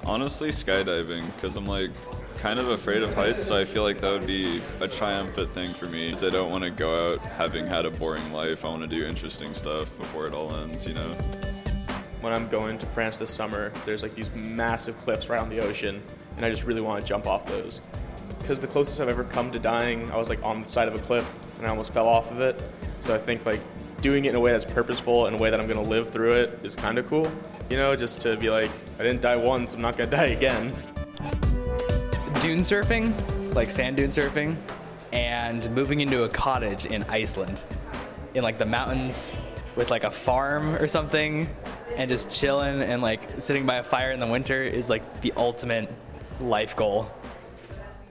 Honestly, 0.05 0.49
skydiving, 0.49 1.25
because 1.35 1.55
I'm 1.55 1.65
like 1.65 1.91
kind 2.37 2.59
of 2.59 2.69
afraid 2.69 3.03
of 3.03 3.13
heights, 3.13 3.45
so 3.45 3.57
I 3.57 3.63
feel 3.63 3.83
like 3.83 4.01
that 4.01 4.11
would 4.11 4.27
be 4.27 4.61
a 4.81 4.87
triumphant 4.87 5.53
thing 5.53 5.69
for 5.69 5.85
me. 5.85 6.07
Because 6.07 6.23
I 6.23 6.29
don't 6.29 6.51
want 6.51 6.63
to 6.63 6.71
go 6.71 7.13
out 7.13 7.19
having 7.19 7.65
had 7.65 7.85
a 7.85 7.91
boring 7.91 8.33
life. 8.33 8.65
I 8.65 8.69
want 8.69 8.81
to 8.81 8.87
do 8.87 9.05
interesting 9.05 9.53
stuff 9.53 9.97
before 9.97 10.25
it 10.25 10.33
all 10.33 10.53
ends, 10.55 10.85
you 10.85 10.93
know. 10.93 11.15
When 12.19 12.33
I'm 12.33 12.47
going 12.49 12.77
to 12.79 12.85
France 12.87 13.17
this 13.17 13.31
summer, 13.31 13.71
there's 13.85 14.03
like 14.03 14.15
these 14.15 14.33
massive 14.35 14.97
cliffs 14.97 15.29
right 15.29 15.39
on 15.39 15.49
the 15.49 15.59
ocean, 15.59 16.01
and 16.35 16.45
I 16.45 16.49
just 16.49 16.63
really 16.63 16.81
want 16.81 17.01
to 17.01 17.07
jump 17.07 17.27
off 17.27 17.45
those. 17.45 17.81
Because 18.39 18.59
the 18.59 18.67
closest 18.67 18.99
I've 18.99 19.07
ever 19.07 19.23
come 19.23 19.51
to 19.51 19.59
dying, 19.59 20.11
I 20.11 20.17
was 20.17 20.27
like 20.27 20.43
on 20.43 20.63
the 20.63 20.67
side 20.67 20.89
of 20.89 20.95
a 20.95 20.99
cliff 20.99 21.25
and 21.63 21.65
I 21.65 21.69
almost 21.69 21.93
fell 21.93 22.09
off 22.09 22.29
of 22.29 22.41
it. 22.41 22.61
So 22.99 23.15
I 23.15 23.17
think 23.17 23.45
like 23.45 23.61
doing 24.03 24.25
it 24.25 24.29
in 24.29 24.35
a 24.35 24.39
way 24.39 24.51
that's 24.51 24.65
purposeful 24.65 25.27
and 25.27 25.37
a 25.37 25.39
way 25.39 25.49
that 25.49 25.59
I'm 25.61 25.67
gonna 25.67 25.81
live 25.81 26.09
through 26.11 26.33
it 26.33 26.59
is 26.61 26.75
kind 26.75 26.97
of 26.97 27.07
cool. 27.07 27.31
You 27.69 27.77
know, 27.77 27.95
just 27.95 28.21
to 28.21 28.35
be 28.35 28.49
like, 28.49 28.69
I 28.99 29.03
didn't 29.03 29.21
die 29.21 29.37
once, 29.37 29.73
I'm 29.73 29.81
not 29.81 29.95
gonna 29.95 30.11
die 30.11 30.25
again. 30.25 30.73
Dune 32.41 32.59
surfing, 32.59 33.13
like 33.55 33.69
sand 33.69 33.95
dune 33.95 34.09
surfing, 34.09 34.57
and 35.13 35.71
moving 35.71 36.01
into 36.01 36.23
a 36.23 36.29
cottage 36.29 36.85
in 36.85 37.03
Iceland, 37.05 37.63
in 38.33 38.43
like 38.43 38.57
the 38.57 38.65
mountains 38.65 39.37
with 39.77 39.89
like 39.89 40.03
a 40.03 40.11
farm 40.11 40.75
or 40.75 40.87
something. 40.87 41.47
and 41.95 42.09
just 42.09 42.31
chilling 42.31 42.81
and 42.81 43.01
like 43.01 43.21
sitting 43.39 43.65
by 43.65 43.75
a 43.75 43.83
fire 43.83 44.11
in 44.11 44.19
the 44.19 44.27
winter 44.27 44.63
is 44.63 44.89
like 44.89 45.21
the 45.21 45.31
ultimate 45.37 45.89
life 46.41 46.75
goal. 46.75 47.09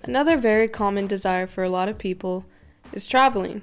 Another 0.04 0.36
very 0.36 0.68
common 0.68 1.06
desire 1.06 1.46
for 1.46 1.64
a 1.64 1.68
lot 1.68 1.88
of 1.88 1.98
people 1.98 2.44
is 2.92 3.06
traveling 3.06 3.62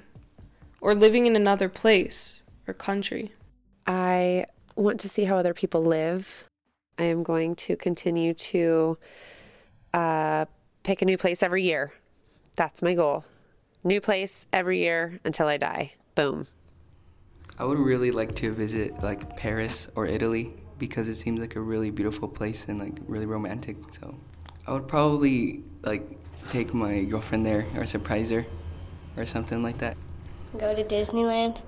or 0.82 0.96
living 0.96 1.26
in 1.26 1.36
another 1.36 1.70
place 1.70 2.44
or 2.68 2.74
country. 2.74 3.34
I 3.86 4.46
want 4.76 5.00
to 5.02 5.10
see 5.10 5.26
how 5.26 5.38
other 5.38 5.54
people 5.54 5.82
live. 5.82 6.46
I 6.98 7.04
am 7.04 7.24
going 7.24 7.56
to 7.56 7.76
continue 7.76 8.34
to 8.34 8.98
uh, 9.94 10.46
pick 10.84 11.02
a 11.02 11.06
new 11.06 11.18
place 11.18 11.42
every 11.44 11.64
year. 11.64 11.94
That's 12.56 12.82
my 12.82 12.94
goal. 12.94 13.26
New 13.84 14.02
place 14.02 14.46
every 14.52 14.80
year 14.80 15.20
until 15.24 15.48
I 15.48 15.58
die. 15.58 15.94
Boom. 16.16 16.48
I 17.58 17.64
would 17.66 17.80
really 17.80 18.12
like 18.12 18.36
to 18.36 18.54
visit 18.54 19.02
like 19.02 19.36
Paris 19.36 19.90
or 19.96 20.06
Italy 20.06 20.54
because 20.78 21.10
it 21.10 21.16
seems 21.16 21.40
like 21.40 21.56
a 21.56 21.62
really 21.62 21.90
beautiful 21.90 22.28
place 22.28 22.66
and 22.68 22.80
like 22.80 22.98
really 23.08 23.26
romantic. 23.26 23.78
So 23.92 24.16
I 24.68 24.74
would 24.74 24.88
probably 24.88 25.64
like 25.84 26.04
take 26.50 26.74
my 26.74 27.04
girlfriend 27.04 27.46
there 27.46 27.66
or 27.76 27.86
surprise 27.86 28.30
her 28.32 28.46
or 29.18 29.26
something 29.26 29.62
like 29.62 29.78
that. 29.80 29.98
Go 30.58 30.74
to 30.74 30.84
Disneyland. 30.84 31.62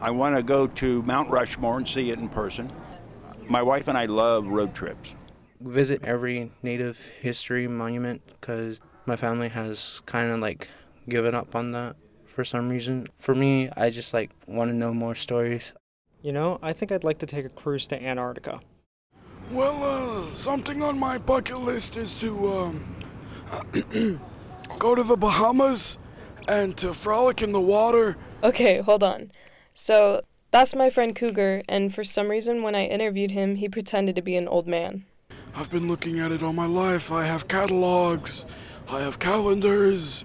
I 0.00 0.10
want 0.10 0.36
to 0.36 0.42
go 0.42 0.66
to 0.66 1.02
Mount 1.02 1.30
Rushmore 1.30 1.78
and 1.78 1.88
see 1.88 2.10
it 2.10 2.18
in 2.18 2.28
person. 2.28 2.70
My 3.48 3.62
wife 3.62 3.88
and 3.88 3.96
I 3.96 4.06
love 4.06 4.48
road 4.48 4.74
trips. 4.74 5.14
Visit 5.60 6.04
every 6.04 6.50
native 6.62 6.98
history 7.20 7.66
monument 7.66 8.20
because 8.26 8.80
my 9.06 9.16
family 9.16 9.48
has 9.48 10.02
kind 10.04 10.30
of 10.30 10.40
like 10.40 10.68
given 11.08 11.34
up 11.34 11.56
on 11.56 11.72
that 11.72 11.96
for 12.26 12.44
some 12.44 12.68
reason. 12.68 13.06
For 13.18 13.34
me, 13.34 13.70
I 13.74 13.88
just 13.88 14.12
like 14.12 14.32
want 14.46 14.70
to 14.70 14.76
know 14.76 14.92
more 14.92 15.14
stories. 15.14 15.72
You 16.20 16.32
know, 16.32 16.58
I 16.60 16.74
think 16.74 16.92
I'd 16.92 17.04
like 17.04 17.18
to 17.18 17.26
take 17.26 17.46
a 17.46 17.48
cruise 17.48 17.86
to 17.88 18.02
Antarctica. 18.02 18.60
Well, 19.50 19.82
uh, 19.82 20.34
something 20.34 20.82
on 20.82 20.98
my 20.98 21.18
bucket 21.18 21.60
list 21.60 21.96
is 21.96 22.12
to 22.14 22.48
um, 22.52 22.96
go 24.78 24.94
to 24.94 25.02
the 25.02 25.16
Bahamas 25.16 25.96
and 26.48 26.76
to 26.78 26.92
frolic 26.92 27.42
in 27.42 27.52
the 27.52 27.60
water. 27.60 28.16
Okay, 28.42 28.78
hold 28.78 29.02
on. 29.02 29.30
So, 29.74 30.22
that's 30.50 30.74
my 30.74 30.88
friend 30.88 31.14
Cougar, 31.14 31.62
and 31.68 31.94
for 31.94 32.04
some 32.04 32.28
reason, 32.28 32.62
when 32.62 32.74
I 32.74 32.86
interviewed 32.86 33.32
him, 33.32 33.56
he 33.56 33.68
pretended 33.68 34.16
to 34.16 34.22
be 34.22 34.36
an 34.36 34.48
old 34.48 34.66
man. 34.66 35.04
I've 35.54 35.70
been 35.70 35.88
looking 35.88 36.18
at 36.20 36.32
it 36.32 36.42
all 36.42 36.52
my 36.52 36.66
life. 36.66 37.10
I 37.10 37.24
have 37.24 37.48
catalogs, 37.48 38.46
I 38.88 39.00
have 39.00 39.18
calendars. 39.18 40.24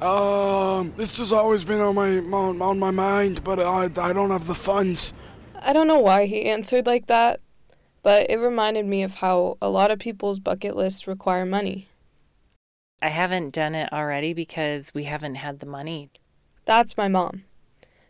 Um, 0.00 0.94
this 0.96 1.18
has 1.18 1.32
always 1.32 1.62
been 1.62 1.80
on 1.80 1.94
my 1.94 2.18
on, 2.18 2.62
on 2.62 2.78
my 2.78 2.90
mind, 2.90 3.44
but 3.44 3.60
I, 3.60 3.84
I 3.84 4.12
don't 4.12 4.30
have 4.30 4.46
the 4.46 4.54
funds. 4.54 5.12
I 5.60 5.74
don't 5.74 5.86
know 5.86 5.98
why 5.98 6.24
he 6.24 6.46
answered 6.46 6.86
like 6.86 7.06
that, 7.08 7.40
but 8.02 8.30
it 8.30 8.38
reminded 8.38 8.86
me 8.86 9.02
of 9.02 9.16
how 9.16 9.58
a 9.60 9.68
lot 9.68 9.90
of 9.90 9.98
people's 9.98 10.38
bucket 10.38 10.74
lists 10.74 11.06
require 11.06 11.44
money. 11.44 11.89
I 13.02 13.08
haven't 13.08 13.54
done 13.54 13.74
it 13.74 13.92
already 13.92 14.32
because 14.32 14.92
we 14.92 15.04
haven't 15.04 15.36
had 15.36 15.60
the 15.60 15.66
money. 15.66 16.10
That's 16.66 16.96
my 16.96 17.08
mom. 17.08 17.44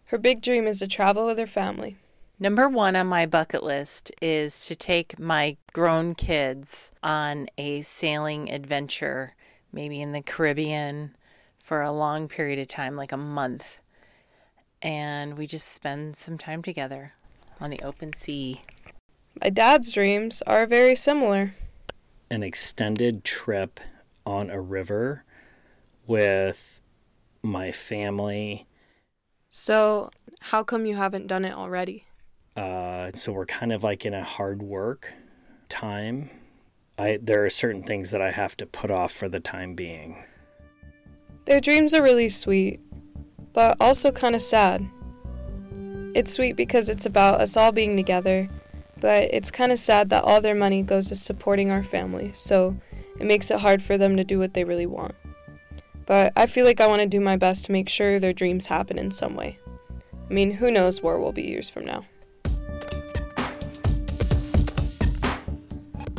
Her 0.07 0.19
big 0.19 0.43
dream 0.43 0.67
is 0.67 0.81
to 0.81 0.89
travel 0.89 1.27
with 1.27 1.39
her 1.39 1.47
family. 1.47 1.97
Number 2.41 2.69
one 2.69 2.97
on 2.97 3.07
my 3.07 3.27
bucket 3.27 3.63
list 3.63 4.11
is 4.21 4.65
to 4.65 4.75
take 4.75 5.19
my 5.19 5.57
grown 5.73 6.15
kids 6.15 6.91
on 7.03 7.49
a 7.57 7.83
sailing 7.83 8.51
adventure, 8.51 9.35
maybe 9.73 10.01
in 10.01 10.13
the 10.13 10.23
Caribbean 10.23 11.15
for 11.63 11.83
a 11.83 11.93
long 11.93 12.27
period 12.27 12.59
of 12.59 12.67
time, 12.67 12.97
like 12.97 13.13
a 13.13 13.17
month. 13.17 13.83
And 14.83 15.39
we 15.39 15.47
just 15.47 15.71
spend 15.71 16.17
some 16.17 16.39
time 16.39 16.63
together 16.63 17.13
on 17.61 17.71
the 17.71 17.81
open 17.83 18.15
sea. 18.15 18.63
My 19.41 19.51
dad's 19.51 19.93
dreams 19.93 20.43
are 20.47 20.67
very 20.67 20.97
similar. 20.97 21.55
An 22.31 22.43
extended 22.43 23.23
trip 23.23 23.79
on 24.27 24.51
a 24.51 24.61
river 24.61 25.25
with 26.07 26.83
my 27.43 27.73
family. 27.73 28.67
So, 29.49 30.11
how 30.41 30.63
come 30.63 30.87
you 30.87 30.97
haven't 30.97 31.27
done 31.27 31.45
it 31.45 31.55
already? 31.55 32.07
Uh, 32.57 33.11
so 33.15 33.33
we're 33.33 33.47
kind 33.47 33.73
of 33.73 33.83
like 33.83 34.05
in 34.05 34.15
a 34.15 34.25
hard 34.25 34.63
work 34.63 35.13
time. 35.69 36.31
I 36.99 37.19
there 37.23 37.45
are 37.45 37.51
certain 37.51 37.83
things 37.83 38.11
that 38.11 38.21
I 38.21 38.31
have 38.31 38.57
to 38.59 38.67
put 38.67 38.91
off 38.91 39.13
for 39.13 39.29
the 39.29 39.41
time 39.41 39.75
being. 39.75 40.23
Their 41.47 41.61
dreams 41.61 41.95
are 41.95 42.03
really 42.03 42.29
sweet, 42.29 42.81
but 43.53 43.77
also 43.81 44.13
kind 44.13 44.35
of 44.35 44.43
sad. 44.43 44.87
It's 46.15 46.33
sweet 46.33 46.57
because 46.57 46.89
it's 46.89 47.07
about 47.07 47.41
us 47.41 47.57
all 47.57 47.73
being 47.73 47.97
together, 47.97 48.49
but 49.01 49.33
it's 49.33 49.51
kind 49.51 49.73
of 49.73 49.79
sad 49.79 50.11
that 50.11 50.25
all 50.25 50.41
their 50.41 50.55
money 50.55 50.83
goes 50.83 51.09
to 51.09 51.15
supporting 51.15 51.71
our 51.71 51.85
family, 51.85 52.33
so 52.35 52.77
it 53.21 53.27
makes 53.27 53.51
it 53.51 53.61
hard 53.61 53.83
for 53.83 53.99
them 53.99 54.17
to 54.17 54.25
do 54.25 54.39
what 54.39 54.55
they 54.55 54.65
really 54.65 54.87
want. 54.87 55.15
But 56.07 56.33
I 56.35 56.47
feel 56.47 56.65
like 56.65 56.81
I 56.81 56.87
want 56.87 57.03
to 57.03 57.07
do 57.07 57.21
my 57.21 57.37
best 57.37 57.67
to 57.67 57.73
make 57.73 57.89
sure 57.89 58.19
their 58.19 58.33
dreams 58.33 58.67
happen 58.67 58.99
in 58.99 59.11
some 59.11 59.37
way. 59.37 59.59
I 60.29 60.33
mean, 60.33 60.53
who 60.53 60.71
knows 60.71 61.03
where 61.03 61.19
we'll 61.19 61.33
be 61.33 61.43
years 61.43 61.69
from 61.69 61.85
now. 61.85 62.05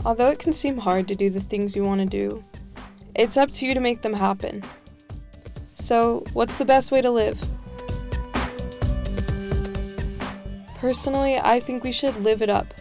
Although 0.05 0.29
it 0.29 0.39
can 0.39 0.53
seem 0.53 0.77
hard 0.77 1.07
to 1.07 1.15
do 1.15 1.29
the 1.29 1.39
things 1.39 1.75
you 1.75 1.83
want 1.83 2.01
to 2.01 2.05
do, 2.05 2.43
it's 3.15 3.35
up 3.35 3.49
to 3.51 3.65
you 3.65 3.73
to 3.73 3.79
make 3.79 4.01
them 4.01 4.13
happen. 4.13 4.63
So, 5.75 6.23
what's 6.33 6.57
the 6.57 6.65
best 6.65 6.91
way 6.91 7.01
to 7.01 7.09
live? 7.09 7.43
Personally, 10.75 11.37
I 11.37 11.59
think 11.59 11.83
we 11.83 11.91
should 11.91 12.15
live 12.17 12.41
it 12.41 12.49
up 12.49 12.73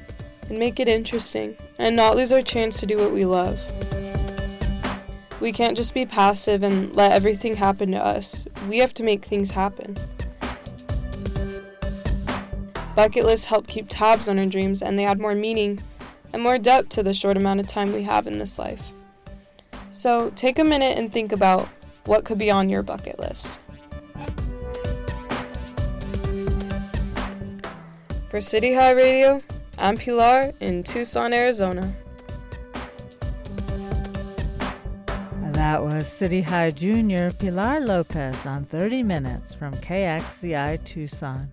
and 0.49 0.59
make 0.59 0.81
it 0.81 0.89
interesting 0.89 1.57
and 1.79 1.97
not 1.97 2.17
lose 2.17 2.33
our 2.33 2.43
chance 2.43 2.81
to 2.81 2.87
do 2.87 2.99
what 2.99 3.13
we 3.13 3.25
love. 3.25 3.61
We 5.41 5.53
can't 5.53 5.77
just 5.77 5.95
be 5.95 6.05
passive 6.05 6.63
and 6.63 6.95
let 6.95 7.13
everything 7.13 7.57
happen 7.57 7.91
to 7.93 7.99
us. 7.99 8.47
We 8.69 8.79
have 8.79 8.93
to 8.95 9.03
make 9.03 9.25
things 9.25 9.51
happen. 9.51 9.97
Bucket 12.95 13.25
lists 13.25 13.47
help 13.47 13.67
keep 13.67 13.87
tabs 13.89 14.29
on 14.29 14.39
our 14.39 14.47
dreams 14.47 14.83
and 14.83 14.99
they 14.99 15.07
add 15.07 15.19
more 15.19 15.35
meaning 15.35 15.83
and 16.35 16.43
more 16.43 16.59
depth 16.59 16.91
to 16.91 17.03
the 17.03 17.15
short 17.15 17.39
amount 17.39 17.61
of 17.61 17.67
time 17.67 17.93
we 17.93 18.03
have 18.03 18.27
in 18.27 18.37
this 18.37 18.59
life. 18.59 18.93
So 19.91 20.31
take 20.37 20.59
a 20.59 20.65
minute 20.65 20.99
and 20.99 21.11
think 21.11 21.33
about 21.33 21.69
what 22.05 22.25
could 22.25 22.39
be 22.39 22.51
on 22.51 22.69
your 22.69 22.83
bucket 22.83 23.19
list. 23.19 23.59
For 28.29 28.41
City 28.41 28.75
High 28.75 28.93
Radio, 28.93 29.41
I'm 29.79 29.97
Pilar 29.97 30.53
in 30.61 30.83
Tucson, 30.83 31.33
Arizona. 31.33 31.97
That 35.61 35.85
was 35.85 36.09
City 36.09 36.41
High 36.41 36.71
Junior 36.71 37.31
Pilar 37.33 37.81
Lopez 37.81 38.47
on 38.47 38.65
30 38.65 39.03
Minutes 39.03 39.55
from 39.55 39.75
KXCI 39.75 40.83
Tucson. 40.87 41.53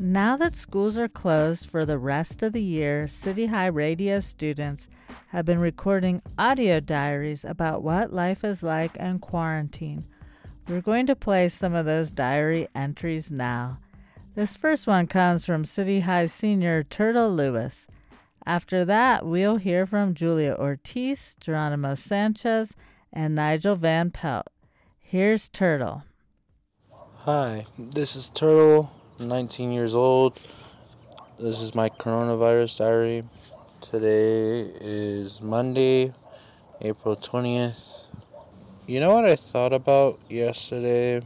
Now 0.00 0.36
that 0.36 0.56
schools 0.56 0.98
are 0.98 1.06
closed 1.06 1.70
for 1.70 1.86
the 1.86 1.98
rest 1.98 2.42
of 2.42 2.52
the 2.52 2.62
year, 2.64 3.06
City 3.06 3.46
High 3.46 3.68
radio 3.68 4.18
students 4.18 4.88
have 5.28 5.44
been 5.44 5.60
recording 5.60 6.20
audio 6.36 6.80
diaries 6.80 7.44
about 7.44 7.84
what 7.84 8.12
life 8.12 8.42
is 8.42 8.64
like 8.64 8.96
in 8.96 9.20
quarantine. 9.20 10.04
We're 10.66 10.80
going 10.80 11.06
to 11.06 11.14
play 11.14 11.48
some 11.48 11.76
of 11.76 11.86
those 11.86 12.10
diary 12.10 12.66
entries 12.74 13.30
now. 13.30 13.78
This 14.34 14.56
first 14.56 14.88
one 14.88 15.06
comes 15.06 15.46
from 15.46 15.64
City 15.64 16.00
High 16.00 16.26
senior 16.26 16.82
Turtle 16.82 17.32
Lewis. 17.32 17.86
After 18.44 18.84
that, 18.84 19.24
we'll 19.24 19.58
hear 19.58 19.86
from 19.86 20.12
Julia 20.12 20.56
Ortiz, 20.58 21.36
Geronimo 21.40 21.94
Sanchez, 21.94 22.74
and 23.16 23.34
Nigel 23.34 23.76
Van 23.76 24.10
Pelt. 24.10 24.46
Here's 25.00 25.48
Turtle. 25.48 26.04
Hi, 27.20 27.64
this 27.78 28.14
is 28.14 28.28
Turtle, 28.28 28.92
19 29.18 29.72
years 29.72 29.94
old. 29.94 30.38
This 31.40 31.62
is 31.62 31.74
my 31.74 31.88
coronavirus 31.88 32.78
diary. 32.78 33.24
Today 33.80 34.70
is 34.82 35.40
Monday, 35.40 36.12
April 36.82 37.16
20th. 37.16 38.04
You 38.86 39.00
know 39.00 39.14
what 39.14 39.24
I 39.24 39.36
thought 39.36 39.72
about 39.72 40.20
yesterday? 40.28 41.22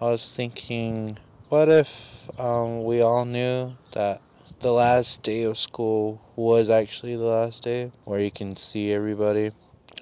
I 0.00 0.04
was 0.04 0.32
thinking, 0.32 1.18
what 1.50 1.68
if 1.68 2.40
um, 2.40 2.84
we 2.84 3.02
all 3.02 3.26
knew 3.26 3.74
that 3.92 4.22
the 4.60 4.72
last 4.72 5.22
day 5.22 5.42
of 5.42 5.58
school 5.58 6.22
was 6.36 6.70
actually 6.70 7.16
the 7.16 7.24
last 7.24 7.62
day 7.62 7.92
where 8.04 8.18
you 8.18 8.30
can 8.30 8.56
see 8.56 8.90
everybody? 8.94 9.50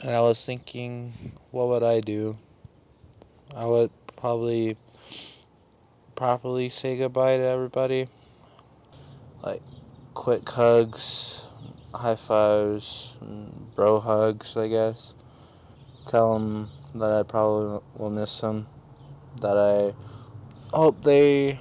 And 0.03 0.11
I 0.11 0.21
was 0.21 0.45
thinking, 0.45 1.13
what 1.53 1.69
would 1.69 1.85
I 1.85 2.01
do? 2.01 2.37
I 3.55 3.65
would 3.65 3.93
probably 4.17 4.77
properly 6.17 6.71
say 6.71 6.97
goodbye 6.97 7.37
to 7.37 7.45
everybody. 7.45 8.09
Like 9.45 9.63
quick 10.13 10.49
hugs, 10.49 11.47
high 11.95 12.17
fives, 12.17 13.17
bro 13.77 14.01
hugs, 14.01 14.57
I 14.57 14.67
guess. 14.67 15.15
Tell 16.09 16.35
them 16.35 16.69
that 16.97 17.13
I 17.13 17.23
probably 17.23 17.81
will 17.97 18.11
miss 18.11 18.41
them. 18.41 18.67
That 19.41 19.57
I 19.57 19.95
hope 20.77 21.01
they 21.03 21.61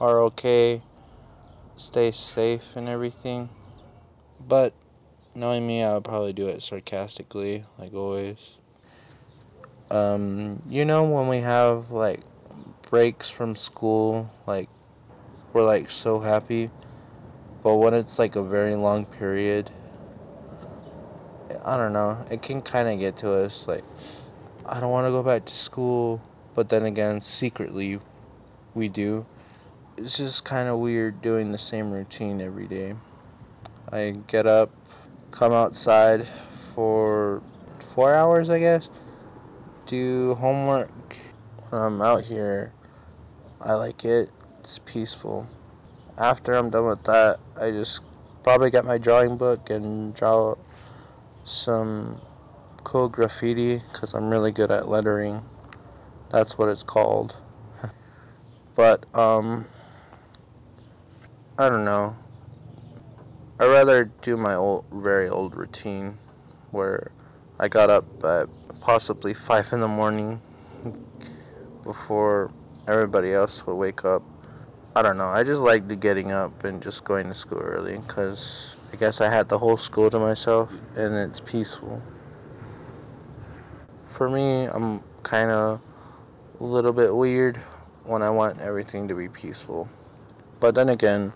are 0.00 0.22
okay. 0.22 0.82
stay 1.76 2.10
safe 2.10 2.74
and 2.74 2.88
everything. 2.88 3.48
But 4.40 4.74
knowing 5.36 5.66
me, 5.66 5.84
I 5.84 5.94
would 5.94 6.04
probably 6.04 6.32
do 6.32 6.48
it 6.48 6.62
sarcastically, 6.62 7.64
like 7.78 7.94
always. 7.94 8.56
Um, 9.90 10.60
you 10.68 10.84
know 10.84 11.04
when 11.04 11.28
we 11.28 11.38
have 11.38 11.92
like 11.92 12.20
breaks 12.90 13.30
from 13.30 13.54
school, 13.54 14.28
like 14.46 14.68
we're 15.52 15.64
like 15.64 15.90
so 15.90 16.18
happy, 16.18 16.70
but 17.62 17.76
when 17.76 17.94
it's 17.94 18.18
like 18.18 18.36
a 18.36 18.42
very 18.42 18.74
long 18.74 19.06
period, 19.06 19.70
I 21.64 21.76
don't 21.76 21.92
know, 21.92 22.24
it 22.30 22.42
can 22.42 22.62
kind 22.62 22.88
of 22.88 22.98
get 22.98 23.16
to 23.18 23.32
us. 23.32 23.68
Like, 23.68 23.84
I 24.64 24.80
don't 24.80 24.90
want 24.90 25.06
to 25.06 25.10
go 25.10 25.22
back 25.22 25.44
to 25.44 25.54
school, 25.54 26.20
but 26.54 26.68
then 26.68 26.84
again, 26.84 27.20
secretly, 27.20 28.00
we 28.74 28.88
do. 28.88 29.26
It's 29.96 30.16
just 30.16 30.44
kind 30.44 30.68
of 30.68 30.78
weird 30.78 31.22
doing 31.22 31.52
the 31.52 31.58
same 31.58 31.90
routine 31.90 32.40
every 32.40 32.66
day. 32.66 32.94
I 33.92 34.14
get 34.26 34.46
up, 34.46 34.70
come 35.36 35.52
outside 35.52 36.26
for 36.74 37.42
four 37.94 38.14
hours, 38.14 38.48
I 38.48 38.58
guess, 38.58 38.88
do 39.84 40.34
homework. 40.36 40.90
When 41.68 41.82
I'm 41.82 42.00
out 42.00 42.24
here, 42.24 42.72
I 43.60 43.74
like 43.74 44.06
it. 44.06 44.30
It's 44.60 44.78
peaceful. 44.78 45.46
After 46.16 46.54
I'm 46.54 46.70
done 46.70 46.86
with 46.86 47.04
that, 47.04 47.38
I 47.60 47.70
just 47.70 48.00
probably 48.44 48.70
get 48.70 48.86
my 48.86 48.96
drawing 48.96 49.36
book 49.36 49.68
and 49.68 50.14
draw 50.14 50.54
some 51.44 52.18
cool 52.82 53.10
graffiti 53.10 53.76
because 53.92 54.14
I'm 54.14 54.30
really 54.30 54.52
good 54.52 54.70
at 54.70 54.88
lettering. 54.88 55.42
That's 56.30 56.56
what 56.56 56.70
it's 56.70 56.82
called. 56.82 57.36
but, 58.74 59.04
um, 59.14 59.66
I 61.58 61.68
don't 61.68 61.84
know. 61.84 62.16
I'd 63.58 63.68
rather 63.68 64.04
do 64.20 64.36
my 64.36 64.54
old, 64.54 64.84
very 64.92 65.30
old 65.30 65.56
routine 65.56 66.18
where 66.72 67.10
I 67.58 67.68
got 67.68 67.88
up 67.88 68.04
at 68.22 68.50
possibly 68.80 69.32
5 69.32 69.72
in 69.72 69.80
the 69.80 69.88
morning 69.88 70.42
before 71.82 72.50
everybody 72.86 73.32
else 73.32 73.66
would 73.66 73.76
wake 73.76 74.04
up. 74.04 74.22
I 74.94 75.00
don't 75.00 75.16
know. 75.16 75.28
I 75.28 75.42
just 75.42 75.62
liked 75.62 75.88
getting 76.00 76.32
up 76.32 76.64
and 76.64 76.82
just 76.82 77.02
going 77.04 77.28
to 77.28 77.34
school 77.34 77.60
early 77.60 77.96
because 77.96 78.76
I 78.92 78.96
guess 78.96 79.22
I 79.22 79.30
had 79.30 79.48
the 79.48 79.58
whole 79.58 79.78
school 79.78 80.10
to 80.10 80.18
myself 80.18 80.70
and 80.94 81.14
it's 81.14 81.40
peaceful. 81.40 82.02
For 84.08 84.28
me, 84.28 84.66
I'm 84.66 85.02
kind 85.22 85.50
of 85.50 85.80
a 86.60 86.64
little 86.64 86.92
bit 86.92 87.14
weird 87.14 87.56
when 88.04 88.20
I 88.20 88.28
want 88.28 88.60
everything 88.60 89.08
to 89.08 89.14
be 89.14 89.28
peaceful. 89.30 89.88
But 90.60 90.74
then 90.74 90.90
again, 90.90 91.32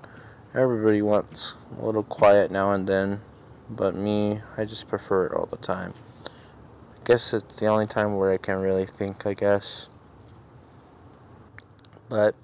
everybody 0.54 1.00
wants 1.02 1.54
a 1.78 1.84
little 1.84 2.02
quiet 2.02 2.50
now 2.50 2.72
and 2.72 2.86
then. 2.86 3.20
But 3.68 3.94
me, 3.94 4.40
I 4.56 4.64
just 4.64 4.88
prefer 4.88 5.26
it 5.26 5.32
all 5.32 5.46
the 5.46 5.56
time. 5.56 5.94
I 6.24 7.04
guess 7.04 7.32
it's 7.32 7.56
the 7.56 7.66
only 7.66 7.86
time 7.86 8.16
where 8.16 8.32
I 8.32 8.36
can 8.36 8.56
really 8.56 8.86
think, 8.86 9.26
I 9.26 9.34
guess. 9.34 9.88
But 12.08 12.34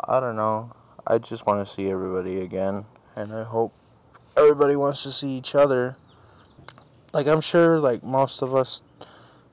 I 0.00 0.18
don't 0.18 0.36
know. 0.36 0.72
I 1.06 1.18
just 1.18 1.46
want 1.46 1.66
to 1.66 1.72
see 1.72 1.88
everybody 1.88 2.40
again. 2.40 2.84
And 3.14 3.32
I 3.32 3.44
hope 3.44 3.72
everybody 4.36 4.74
wants 4.74 5.04
to 5.04 5.12
see 5.12 5.30
each 5.30 5.54
other. 5.54 5.96
Like, 7.12 7.28
I'm 7.28 7.40
sure, 7.40 7.78
like, 7.78 8.02
most 8.02 8.42
of 8.42 8.56
us 8.56 8.82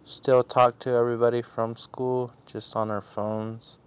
still 0.06 0.42
talk 0.42 0.80
to 0.80 0.90
everybody 0.90 1.44
from 1.44 1.76
school 1.76 2.34
just 2.48 2.76
on 2.76 2.90
our 2.90 3.02
phones. 3.02 3.78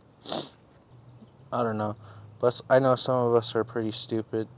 I 1.52 1.64
don't 1.64 1.78
know. 1.78 1.96
But 2.44 2.60
I 2.68 2.78
know 2.78 2.94
some 2.94 3.28
of 3.28 3.34
us 3.36 3.56
are 3.56 3.64
pretty 3.64 3.92
stupid 3.92 4.48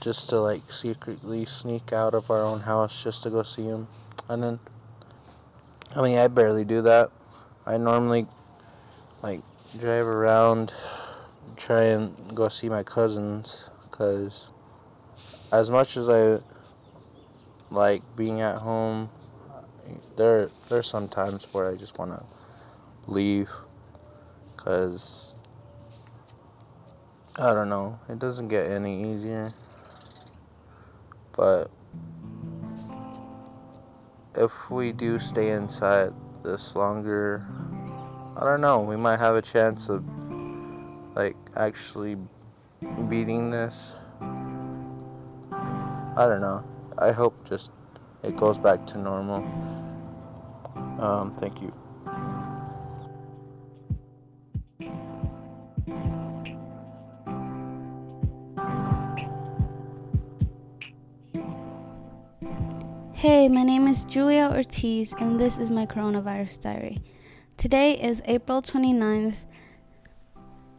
just 0.00 0.30
to, 0.30 0.40
like, 0.40 0.72
secretly 0.72 1.44
sneak 1.44 1.92
out 1.92 2.14
of 2.14 2.30
our 2.30 2.42
own 2.42 2.60
house 2.60 3.04
just 3.04 3.24
to 3.24 3.30
go 3.30 3.42
see 3.42 3.68
them. 3.68 3.88
And 4.30 4.42
then, 4.42 4.58
I 5.94 6.00
mean, 6.00 6.16
I 6.16 6.28
barely 6.28 6.64
do 6.64 6.80
that. 6.80 7.10
I 7.66 7.76
normally, 7.76 8.26
like, 9.22 9.42
drive 9.78 10.06
around, 10.06 10.72
try 11.58 11.82
and 11.92 12.34
go 12.34 12.48
see 12.48 12.70
my 12.70 12.84
cousins, 12.84 13.62
because 13.90 14.48
as 15.52 15.68
much 15.68 15.98
as 15.98 16.08
I 16.08 16.40
like 17.70 18.00
being 18.16 18.40
at 18.40 18.56
home, 18.56 19.10
there 20.16 20.48
there's 20.70 20.88
some 20.88 21.08
times 21.08 21.46
where 21.52 21.70
I 21.70 21.74
just 21.74 21.98
want 21.98 22.12
to 22.12 22.24
leave, 23.08 23.50
because 24.56 25.34
I 27.36 27.52
don't 27.54 27.70
know, 27.70 27.98
it 28.08 28.18
doesn't 28.18 28.48
get 28.48 28.70
any 28.70 29.14
easier, 29.14 29.54
but 31.34 31.70
if 34.36 34.70
we 34.70 34.92
do 34.92 35.18
stay 35.18 35.50
inside 35.50 36.12
this 36.42 36.76
longer, 36.76 37.46
I 38.36 38.40
don't 38.40 38.60
know. 38.60 38.80
We 38.80 38.96
might 38.96 39.18
have 39.18 39.36
a 39.36 39.42
chance 39.42 39.88
of 39.88 40.04
like 41.14 41.36
actually 41.56 42.16
beating 43.08 43.50
this. 43.50 43.94
I 45.50 46.26
don't 46.26 46.40
know. 46.40 46.64
I 46.98 47.12
hope 47.12 47.48
just 47.48 47.72
it 48.22 48.36
goes 48.36 48.58
back 48.58 48.86
to 48.88 48.98
normal. 48.98 49.44
Um, 50.98 51.32
thank 51.32 51.60
you. 51.60 51.81
Hey, 63.22 63.48
my 63.48 63.62
name 63.62 63.86
is 63.86 64.04
Julia 64.04 64.50
Ortiz, 64.52 65.14
and 65.16 65.38
this 65.38 65.56
is 65.56 65.70
my 65.70 65.86
coronavirus 65.86 66.60
diary. 66.60 67.00
Today 67.56 67.92
is 67.92 68.20
April 68.24 68.60
29th, 68.60 69.44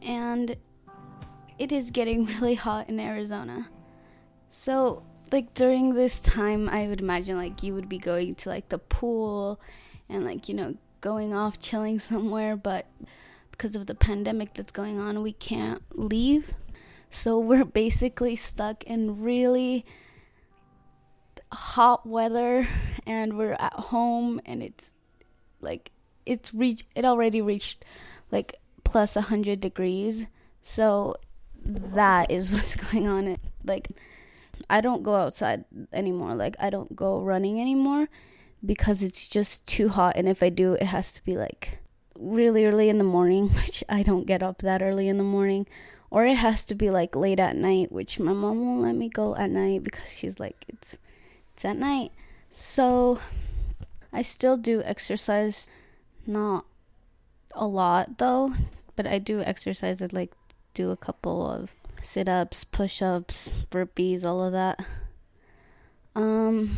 and 0.02 0.58
it 1.58 1.72
is 1.72 1.90
getting 1.90 2.26
really 2.42 2.56
hot 2.56 2.90
in 2.90 3.00
Arizona. 3.00 3.70
So, 4.50 5.04
like 5.32 5.54
during 5.54 5.94
this 5.94 6.20
time, 6.20 6.68
I 6.68 6.88
would 6.88 7.00
imagine 7.00 7.38
like 7.38 7.64
you 7.64 7.74
would 7.76 7.88
be 7.88 7.98
going 7.98 8.36
to 8.36 8.50
like 8.50 8.68
the 8.68 8.78
pool 8.78 9.62
and 10.10 10.26
like, 10.26 10.50
you 10.50 10.54
know, 10.54 10.76
going 11.00 11.34
off 11.34 11.62
chilling 11.62 11.98
somewhere, 11.98 12.58
but 12.58 12.88
because 13.52 13.74
of 13.74 13.88
the 13.88 13.96
pandemic 13.96 14.54
that's 14.54 14.74
going 14.74 15.00
on, 15.00 15.22
we 15.22 15.32
can't 15.32 15.82
leave. 15.98 16.54
So, 17.10 17.40
we're 17.40 17.64
basically 17.84 18.36
stuck 18.36 18.84
in 18.84 19.22
really 19.22 19.86
hot 21.54 22.06
weather 22.06 22.68
and 23.06 23.38
we're 23.38 23.58
at 23.60 23.74
home 23.74 24.42
and 24.46 24.62
it's 24.64 24.94
like 25.62 25.92
it's 26.26 26.54
reached 26.54 26.86
it 26.96 27.06
already 27.06 27.42
reached 27.42 27.84
like 28.32 28.60
plus 28.84 29.16
100 29.16 29.60
degrees. 29.60 30.28
So 30.62 31.16
that 31.66 32.30
is 32.32 32.52
what's 32.52 32.76
going 32.76 33.08
on. 33.08 33.38
Like 33.64 33.90
i 34.70 34.82
don't 34.82 35.04
go 35.04 35.16
outside 35.16 35.66
anymore. 35.92 36.36
Like 36.36 36.56
i 36.60 36.70
don't 36.70 36.96
go 36.96 37.20
running 37.20 37.60
anymore 37.60 38.08
because 38.66 39.04
it's 39.04 39.28
just 39.28 39.66
too 39.66 39.90
hot. 39.90 40.16
And 40.16 40.28
if 40.28 40.44
i 40.44 40.50
do 40.50 40.74
it 40.74 40.84
has 40.84 41.12
to 41.14 41.24
be 41.24 41.38
like 41.38 41.80
really 42.16 42.66
early 42.66 42.90
in 42.90 43.00
the 43.00 43.04
morning 43.04 43.50
which 43.56 43.84
i 43.90 44.04
don't 44.04 44.28
get 44.28 44.44
up 44.44 44.60
that 44.60 44.82
early 44.82 45.08
in 45.08 45.18
the 45.18 45.24
morning. 45.24 45.68
Or 46.12 46.24
it 46.28 46.36
has 46.36 46.64
to 46.68 46.76
be 46.76 46.92
like 46.92 47.16
late 47.16 47.40
at 47.40 47.56
night 47.56 47.92
which 47.92 48.20
my 48.20 48.34
mom 48.34 48.62
won't 48.62 48.84
let 48.84 48.96
me 48.96 49.10
go 49.10 49.36
at 49.36 49.50
night 49.50 49.84
because 49.84 50.12
she's 50.12 50.40
like 50.40 50.64
it's 50.68 51.00
it's 51.54 51.66
at 51.66 51.78
night 51.78 52.12
so 52.50 53.20
i 54.12 54.22
still 54.22 54.58
do 54.58 54.82
exercise 54.84 55.70
not 56.26 56.66
a 57.56 57.66
lot 57.66 58.18
though, 58.18 58.54
but 58.96 59.08
I 59.08 59.20
do 59.20 59.42
exercise. 59.42 60.02
I'd 60.02 60.14
like 60.14 60.32
do 60.74 60.92
a 60.92 60.98
couple 60.98 61.50
of 61.50 61.72
sit 62.02 62.28
ups, 62.28 62.64
push 62.64 63.02
ups, 63.02 63.52
burpees, 63.72 64.26
all 64.26 64.44
of 64.44 64.54
that. 64.54 64.84
Um 66.16 66.78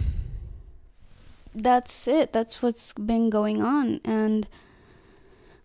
that's 1.53 2.07
it. 2.07 2.33
That's 2.33 2.61
what's 2.61 2.93
been 2.93 3.29
going 3.29 3.61
on 3.61 4.01
and 4.03 4.47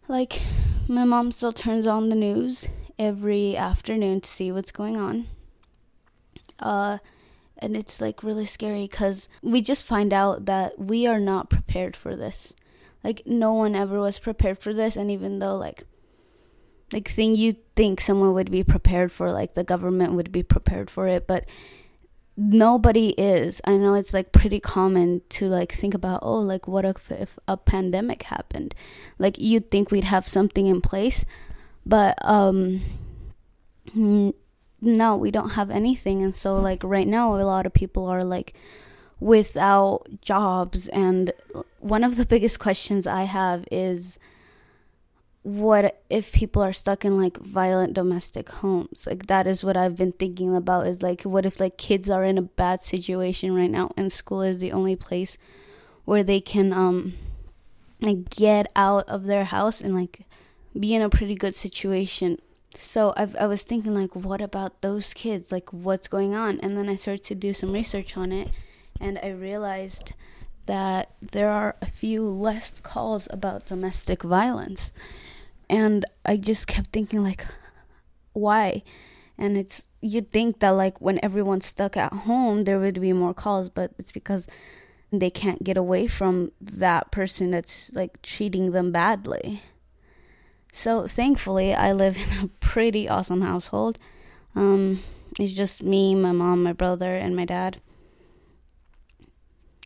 like 0.08 0.42
my 0.88 1.04
mom 1.04 1.32
still 1.32 1.52
turns 1.52 1.86
on 1.86 2.08
the 2.08 2.16
news 2.16 2.66
every 2.98 3.56
afternoon 3.56 4.20
to 4.20 4.28
see 4.28 4.52
what's 4.52 4.72
going 4.72 4.96
on. 4.96 5.26
Uh 6.58 6.98
and 7.62 7.76
it's 7.76 8.00
like 8.00 8.22
really 8.22 8.46
scary 8.46 8.88
cuz 8.88 9.28
we 9.42 9.60
just 9.60 9.84
find 9.84 10.12
out 10.12 10.46
that 10.46 10.78
we 10.78 11.06
are 11.06 11.20
not 11.20 11.50
prepared 11.50 11.96
for 11.96 12.16
this. 12.16 12.54
Like 13.02 13.22
no 13.26 13.52
one 13.52 13.74
ever 13.74 14.00
was 14.00 14.18
prepared 14.18 14.58
for 14.58 14.74
this 14.74 14.96
and 14.96 15.10
even 15.10 15.38
though 15.38 15.56
like 15.56 15.84
like 16.92 17.08
thing 17.08 17.34
you 17.34 17.54
think 17.76 18.00
someone 18.00 18.34
would 18.34 18.50
be 18.50 18.64
prepared 18.64 19.12
for 19.12 19.30
like 19.30 19.54
the 19.54 19.64
government 19.64 20.14
would 20.14 20.32
be 20.32 20.42
prepared 20.42 20.90
for 20.90 21.06
it 21.06 21.26
but 21.26 21.44
nobody 22.36 23.10
is. 23.10 23.60
I 23.64 23.76
know 23.76 23.94
it's 23.94 24.14
like 24.14 24.32
pretty 24.32 24.60
common 24.60 25.22
to 25.30 25.48
like 25.48 25.72
think 25.72 25.94
about 25.94 26.20
oh 26.22 26.40
like 26.40 26.66
what 26.66 26.84
if, 26.84 27.10
if 27.10 27.38
a 27.46 27.56
pandemic 27.56 28.24
happened? 28.24 28.74
Like 29.18 29.38
you'd 29.38 29.70
think 29.70 29.90
we'd 29.90 30.04
have 30.04 30.26
something 30.26 30.66
in 30.66 30.80
place 30.80 31.24
but 31.86 32.18
um 32.24 32.82
no, 34.80 35.16
we 35.16 35.30
don't 35.30 35.50
have 35.50 35.70
anything. 35.70 36.22
And 36.22 36.34
so, 36.34 36.56
like, 36.56 36.82
right 36.82 37.06
now, 37.06 37.34
a 37.34 37.42
lot 37.42 37.66
of 37.66 37.72
people 37.72 38.06
are 38.06 38.22
like 38.22 38.54
without 39.18 40.06
jobs. 40.20 40.88
And 40.88 41.32
one 41.78 42.04
of 42.04 42.16
the 42.16 42.26
biggest 42.26 42.58
questions 42.58 43.06
I 43.06 43.24
have 43.24 43.64
is 43.70 44.18
what 45.42 46.02
if 46.10 46.32
people 46.32 46.62
are 46.62 46.72
stuck 46.72 47.04
in 47.04 47.18
like 47.18 47.38
violent 47.38 47.94
domestic 47.94 48.48
homes 48.50 49.06
like 49.06 49.26
that 49.26 49.46
is 49.46 49.64
what 49.64 49.74
i've 49.74 49.96
been 49.96 50.12
thinking 50.12 50.54
about 50.54 50.86
is 50.86 51.02
like 51.02 51.22
what 51.22 51.46
if 51.46 51.58
like 51.58 51.78
kids 51.78 52.10
are 52.10 52.24
in 52.24 52.36
a 52.36 52.42
bad 52.42 52.82
situation 52.82 53.54
right 53.54 53.70
now 53.70 53.90
and 53.96 54.12
school 54.12 54.42
is 54.42 54.58
the 54.58 54.70
only 54.70 54.94
place 54.94 55.38
where 56.04 56.22
they 56.22 56.40
can 56.40 56.74
um 56.74 57.14
like 58.02 58.28
get 58.28 58.70
out 58.76 59.08
of 59.08 59.24
their 59.24 59.44
house 59.44 59.80
and 59.80 59.94
like 59.94 60.26
be 60.78 60.94
in 60.94 61.00
a 61.00 61.08
pretty 61.08 61.34
good 61.34 61.56
situation 61.56 62.38
so 62.74 63.12
I've, 63.16 63.36
i 63.36 63.46
was 63.46 63.62
thinking 63.62 63.94
like 63.94 64.14
what 64.14 64.40
about 64.40 64.80
those 64.80 65.12
kids? 65.12 65.52
Like 65.52 65.72
what's 65.72 66.08
going 66.08 66.34
on? 66.34 66.60
And 66.60 66.76
then 66.76 66.88
i 66.88 66.96
started 66.96 67.24
to 67.24 67.34
do 67.34 67.52
some 67.52 67.72
research 67.72 68.16
on 68.16 68.32
it 68.32 68.48
and 69.00 69.18
i 69.22 69.30
realized 69.30 70.12
that 70.66 71.10
there 71.20 71.48
are 71.48 71.74
a 71.82 71.90
few 71.90 72.28
less 72.28 72.78
calls 72.80 73.26
about 73.30 73.66
domestic 73.66 74.22
violence. 74.22 74.92
And 75.68 76.04
i 76.24 76.36
just 76.36 76.66
kept 76.66 76.92
thinking 76.92 77.22
like 77.22 77.46
why? 78.32 78.82
And 79.36 79.56
it's 79.56 79.86
you'd 80.00 80.32
think 80.32 80.60
that 80.60 80.70
like 80.70 81.00
when 81.00 81.18
everyone's 81.22 81.66
stuck 81.66 81.96
at 81.96 82.12
home 82.12 82.64
there 82.64 82.78
would 82.78 83.00
be 83.00 83.12
more 83.12 83.34
calls 83.34 83.68
but 83.68 83.92
it's 83.98 84.12
because 84.12 84.46
they 85.12 85.30
can't 85.30 85.64
get 85.64 85.76
away 85.76 86.06
from 86.06 86.52
that 86.60 87.10
person 87.10 87.50
that's 87.50 87.90
like 87.92 88.22
treating 88.22 88.70
them 88.70 88.92
badly 88.92 89.62
so 90.72 91.06
thankfully 91.06 91.74
i 91.74 91.92
live 91.92 92.16
in 92.16 92.44
a 92.44 92.48
pretty 92.60 93.08
awesome 93.08 93.42
household 93.42 93.98
um 94.54 95.02
it's 95.38 95.52
just 95.52 95.82
me 95.82 96.14
my 96.14 96.32
mom 96.32 96.62
my 96.62 96.72
brother 96.72 97.14
and 97.16 97.36
my 97.36 97.44
dad 97.44 97.80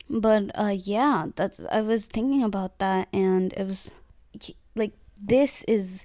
but 0.08 0.50
uh 0.54 0.74
yeah 0.82 1.26
that's 1.34 1.60
i 1.70 1.80
was 1.80 2.06
thinking 2.06 2.42
about 2.42 2.78
that 2.78 3.08
and 3.12 3.52
it 3.54 3.66
was 3.66 3.90
like 4.74 4.92
this 5.20 5.64
is 5.64 6.04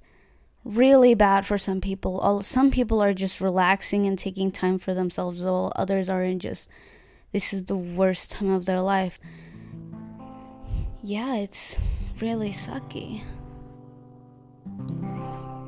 really 0.63 1.13
bad 1.13 1.45
for 1.45 1.57
some 1.57 1.81
people. 1.81 2.19
All 2.19 2.41
some 2.41 2.71
people 2.71 3.01
are 3.01 3.13
just 3.13 3.41
relaxing 3.41 4.05
and 4.05 4.17
taking 4.17 4.51
time 4.51 4.77
for 4.77 4.93
themselves, 4.93 5.41
while 5.41 5.71
others 5.75 6.09
are 6.09 6.23
in 6.23 6.39
just 6.39 6.69
this 7.31 7.53
is 7.53 7.65
the 7.65 7.77
worst 7.77 8.31
time 8.31 8.51
of 8.51 8.65
their 8.65 8.81
life. 8.81 9.19
Yeah, 11.03 11.35
it's 11.35 11.75
really 12.19 12.51
sucky. 12.51 13.23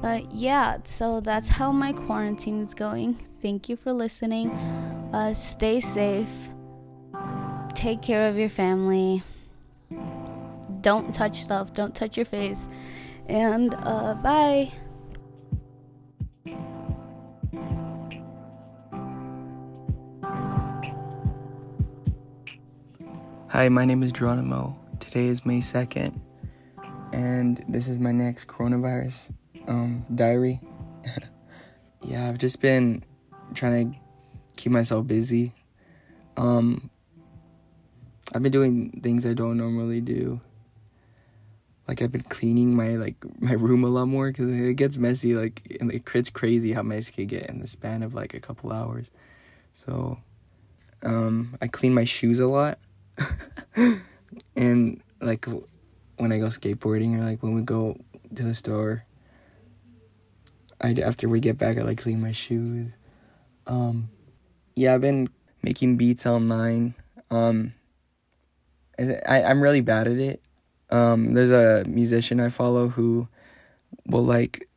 But 0.02 0.32
yeah, 0.32 0.78
so 0.84 1.20
that's 1.20 1.48
how 1.48 1.72
my 1.72 1.94
quarantine 1.94 2.62
is 2.62 2.74
going. 2.74 3.20
Thank 3.40 3.70
you 3.70 3.76
for 3.76 3.94
listening. 3.94 4.50
Uh, 5.14 5.36
stay 5.36 5.80
safe. 5.80 6.28
Take 7.76 8.02
care 8.02 8.28
of 8.28 8.38
your 8.38 8.50
family. 8.50 9.24
Don't 10.82 11.14
touch 11.14 11.44
stuff. 11.44 11.74
Don't 11.76 11.94
touch 11.94 12.18
your 12.18 12.26
face. 12.26 12.68
And 13.28 13.76
uh, 13.76 14.16
bye. 14.16 14.72
Hi, 23.50 23.70
my 23.70 23.86
name 23.86 24.02
is 24.02 24.12
Geronimo. 24.12 24.80
Today 25.00 25.28
is 25.28 25.46
May 25.46 25.60
2nd, 25.60 26.20
and 27.12 27.64
this 27.68 27.90
is 27.90 28.00
my 28.00 28.14
next 28.14 28.48
coronavirus 28.48 29.32
um, 29.68 30.06
diary. 30.14 30.60
yeah, 32.04 32.28
I've 32.28 32.38
just 32.38 32.62
been 32.62 33.04
trying 33.54 33.94
to 33.94 34.00
keep 34.56 34.72
myself 34.72 35.08
busy. 35.08 35.54
Um, 36.38 36.90
I've 38.34 38.44
been 38.44 38.52
doing 38.52 39.02
things 39.02 39.26
I 39.26 39.34
don't 39.34 39.58
normally 39.58 40.02
do. 40.02 40.42
Like 41.88 42.02
I've 42.02 42.12
been 42.12 42.24
cleaning 42.24 42.76
my 42.76 42.96
like 42.96 43.16
my 43.40 43.54
room 43.54 43.84
a 43.84 43.90
lot 43.90 44.06
more 44.06 44.32
because 44.32 44.50
it 44.50 44.76
gets 44.76 44.98
messy. 44.98 45.36
Like 45.36 45.62
it's 45.66 46.30
crazy 46.30 46.74
how 46.74 46.84
messy 46.84 47.12
it 47.12 47.16
can 47.16 47.28
get 47.28 47.50
in 47.50 47.60
the 47.60 47.68
span 47.68 48.04
of 48.04 48.14
like 48.14 48.34
a 48.34 48.40
couple 48.40 48.72
hours. 48.72 49.12
So, 49.74 50.20
um, 51.04 51.58
I 51.62 51.68
clean 51.68 51.94
my 51.94 52.04
shoes 52.04 52.40
a 52.40 52.48
lot. 52.48 52.80
and 54.56 55.02
like 55.22 55.46
when 56.18 56.32
I 56.32 56.40
go 56.40 56.48
skateboarding 56.48 57.20
or 57.20 57.24
like 57.24 57.44
when 57.44 57.54
we 57.54 57.62
go 57.62 57.98
to 58.36 58.44
the 58.44 58.54
store, 58.54 59.06
I 60.82 60.94
after 60.94 61.30
we 61.30 61.40
get 61.40 61.58
back 61.58 61.78
I 61.78 61.82
like 61.82 62.00
clean 62.00 62.22
my 62.22 62.32
shoes. 62.32 62.92
Um, 63.68 64.10
yeah, 64.76 64.94
I've 64.94 65.02
been 65.02 65.30
making 65.62 65.98
beats 65.98 66.26
online. 66.26 66.96
Um, 67.30 67.74
I 69.00 69.44
I'm 69.44 69.62
really 69.62 69.82
bad 69.82 70.08
at 70.08 70.18
it. 70.18 70.42
Um, 70.90 71.34
there's 71.34 71.52
a 71.52 71.86
musician 71.88 72.40
I 72.40 72.50
follow 72.50 72.90
who 72.90 73.28
will 74.06 74.26
like 74.26 74.68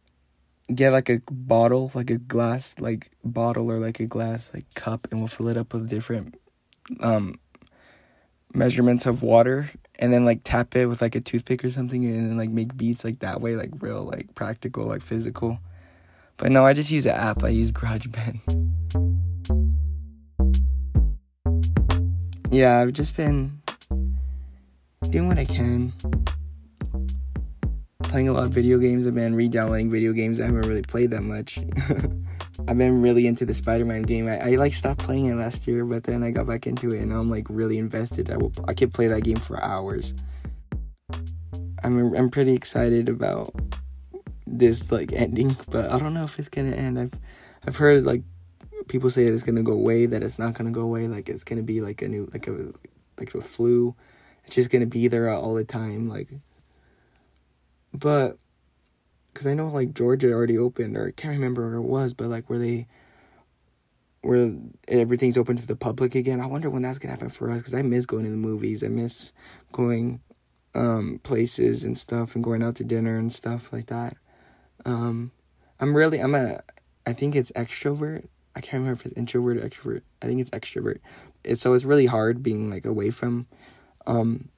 get 0.73 0.91
like 0.91 1.09
a 1.09 1.21
bottle, 1.31 1.91
like 1.95 2.11
a 2.11 2.19
glass 2.19 2.77
like 2.79 3.11
bottle 3.25 3.71
or 3.71 3.79
like 3.79 4.01
a 4.01 4.07
glass 4.07 4.53
like 4.55 4.73
cup 4.75 5.09
and 5.11 5.21
we'll 5.21 5.29
fill 5.29 5.49
it 5.49 5.57
up 5.57 5.73
with 5.73 5.89
different 5.89 6.39
um 7.01 7.39
measurements 8.55 9.07
of 9.07 9.23
water 9.23 9.71
and 9.99 10.13
then 10.13 10.25
like 10.25 10.41
tap 10.45 10.77
it 10.77 10.87
with 10.87 11.03
like 11.03 11.15
a 11.15 11.21
toothpick 11.21 11.65
or 11.65 11.71
something 11.71 12.05
and 12.05 12.31
then 12.31 12.37
like 12.37 12.51
make 12.51 12.77
beats 12.77 13.05
like 13.05 13.19
that 13.19 13.41
way 13.41 13.57
like 13.57 13.71
real 13.81 14.05
like 14.05 14.33
practical 14.35 14.87
like 14.87 15.03
physical 15.03 15.59
but 16.37 16.51
no 16.51 16.65
i 16.65 16.73
just 16.73 16.91
use 16.91 17.07
an 17.07 17.13
app 17.13 17.43
i 17.43 17.49
use 17.49 17.71
garageband 17.71 18.41
yeah 22.51 22.81
i've 22.81 22.93
just 22.93 23.17
been 23.17 23.61
doing 25.11 25.29
what 25.29 25.39
i 25.39 25.45
can 25.45 25.93
playing 28.03 28.29
a 28.29 28.33
lot 28.33 28.47
of 28.47 28.53
video 28.53 28.79
games 28.79 29.07
i've 29.07 29.15
been 29.15 29.35
re-downloading 29.35 29.91
video 29.91 30.13
games 30.13 30.41
i 30.41 30.45
haven't 30.45 30.63
really 30.63 30.83
played 30.83 31.11
that 31.11 31.23
much 31.23 31.59
I've 32.69 32.79
been 32.79 33.03
really 33.03 33.27
into 33.27 33.45
the 33.45 33.53
Spider-Man 33.53 34.03
game. 34.03 34.29
I, 34.29 34.53
I, 34.53 34.55
like 34.57 34.75
stopped 34.75 35.01
playing 35.01 35.27
it 35.27 35.35
last 35.35 35.67
year, 35.67 35.85
but 35.85 36.05
then 36.05 36.23
I 36.23 36.31
got 36.31 36.47
back 36.47 36.67
into 36.67 36.89
it, 36.89 37.03
and 37.03 37.13
I'm 37.13 37.29
like 37.29 37.47
really 37.51 37.79
invested. 37.79 38.31
I 38.31 38.37
will, 38.37 38.53
I 38.69 38.75
could 38.75 38.95
play 38.95 39.09
that 39.09 39.23
game 39.23 39.37
for 39.37 39.63
hours. 39.63 40.15
I'm 41.83 42.15
I'm 42.15 42.31
pretty 42.31 42.55
excited 42.55 43.09
about 43.09 43.51
this 44.59 44.91
like 44.91 45.13
ending, 45.13 45.57
but 45.71 45.91
I 45.91 45.99
don't 45.99 46.15
know 46.15 46.25
if 46.25 46.39
it's 46.39 46.49
gonna 46.49 46.75
end. 46.77 46.99
I've 46.99 47.13
I've 47.67 47.77
heard 47.77 48.05
like 48.05 48.23
people 48.89 49.11
say 49.11 49.25
that 49.25 49.33
it's 49.33 49.43
gonna 49.43 49.63
go 49.63 49.73
away, 49.73 50.07
that 50.07 50.23
it's 50.23 50.39
not 50.39 50.55
gonna 50.55 50.71
go 50.71 50.83
away. 50.83 51.09
Like 51.09 51.29
it's 51.29 51.45
gonna 51.45 51.63
be 51.63 51.81
like 51.81 52.03
a 52.03 52.09
new 52.09 52.29
like 52.33 52.47
a 52.47 52.73
like 53.19 53.35
a 53.35 53.41
flu. 53.41 53.95
It's 54.45 54.57
just 54.57 54.71
gonna 54.71 54.87
be 54.87 55.09
there 55.09 55.31
all 55.31 55.55
the 55.55 55.65
time. 55.65 56.09
Like, 56.09 56.29
but 57.93 58.39
because 59.33 59.47
I 59.47 59.55
know 59.55 59.69
like 59.69 59.95
Georgia 59.95 60.33
already 60.33 60.59
opened, 60.59 60.97
or 60.97 61.09
I 61.09 61.11
can't 61.11 61.35
remember 61.35 61.67
where 61.67 61.75
it 61.75 61.83
was, 61.83 62.15
but 62.15 62.29
like 62.29 62.49
where 62.49 62.59
they 62.59 62.87
where 64.23 64.55
everything's 64.89 65.37
open 65.37 65.57
to 65.57 65.67
the 65.67 65.77
public 65.77 66.15
again. 66.15 66.41
I 66.41 66.47
wonder 66.47 66.71
when 66.71 66.83
that's 66.83 66.99
gonna 66.99 67.13
happen 67.13 67.29
for 67.29 67.51
us 67.51 67.59
because 67.59 67.75
I 67.75 67.83
miss 67.83 68.07
going 68.07 68.25
to 68.25 68.31
the 68.31 68.37
movies. 68.37 68.83
I 68.83 68.89
miss 68.89 69.33
going 69.73 70.21
um, 70.75 71.21
places 71.23 71.85
and 71.85 71.97
stuff 71.97 72.35
and 72.35 72.43
going 72.43 72.63
out 72.63 72.77
to 72.77 72.85
dinner 72.85 73.17
and 73.17 73.33
stuff 73.33 73.73
like 73.73 73.87
that. 73.87 74.17
Um, 74.85 75.33
I'm 75.81 75.97
really 75.97 76.19
I'm 76.21 76.35
a 76.35 76.61
I 77.07 77.13
think 77.13 77.35
it's 77.35 77.53
extrovert. 77.53 78.27
I 78.57 78.61
can't 78.61 78.75
remember 78.75 78.93
if 78.93 79.07
it's 79.07 79.17
introvert 79.17 79.59
or 79.59 79.69
extrovert. 79.69 80.03
I 80.23 80.27
think 80.27 80.41
it's 80.41 80.51
extrovert. 80.51 81.01
It's 81.43 81.61
so 81.61 81.75
it's 81.75 81.85
really 81.85 82.07
hard 82.07 82.43
being 82.43 82.71
like 82.71 82.85
away 82.85 83.11
from 83.11 83.47
um, 84.07 84.49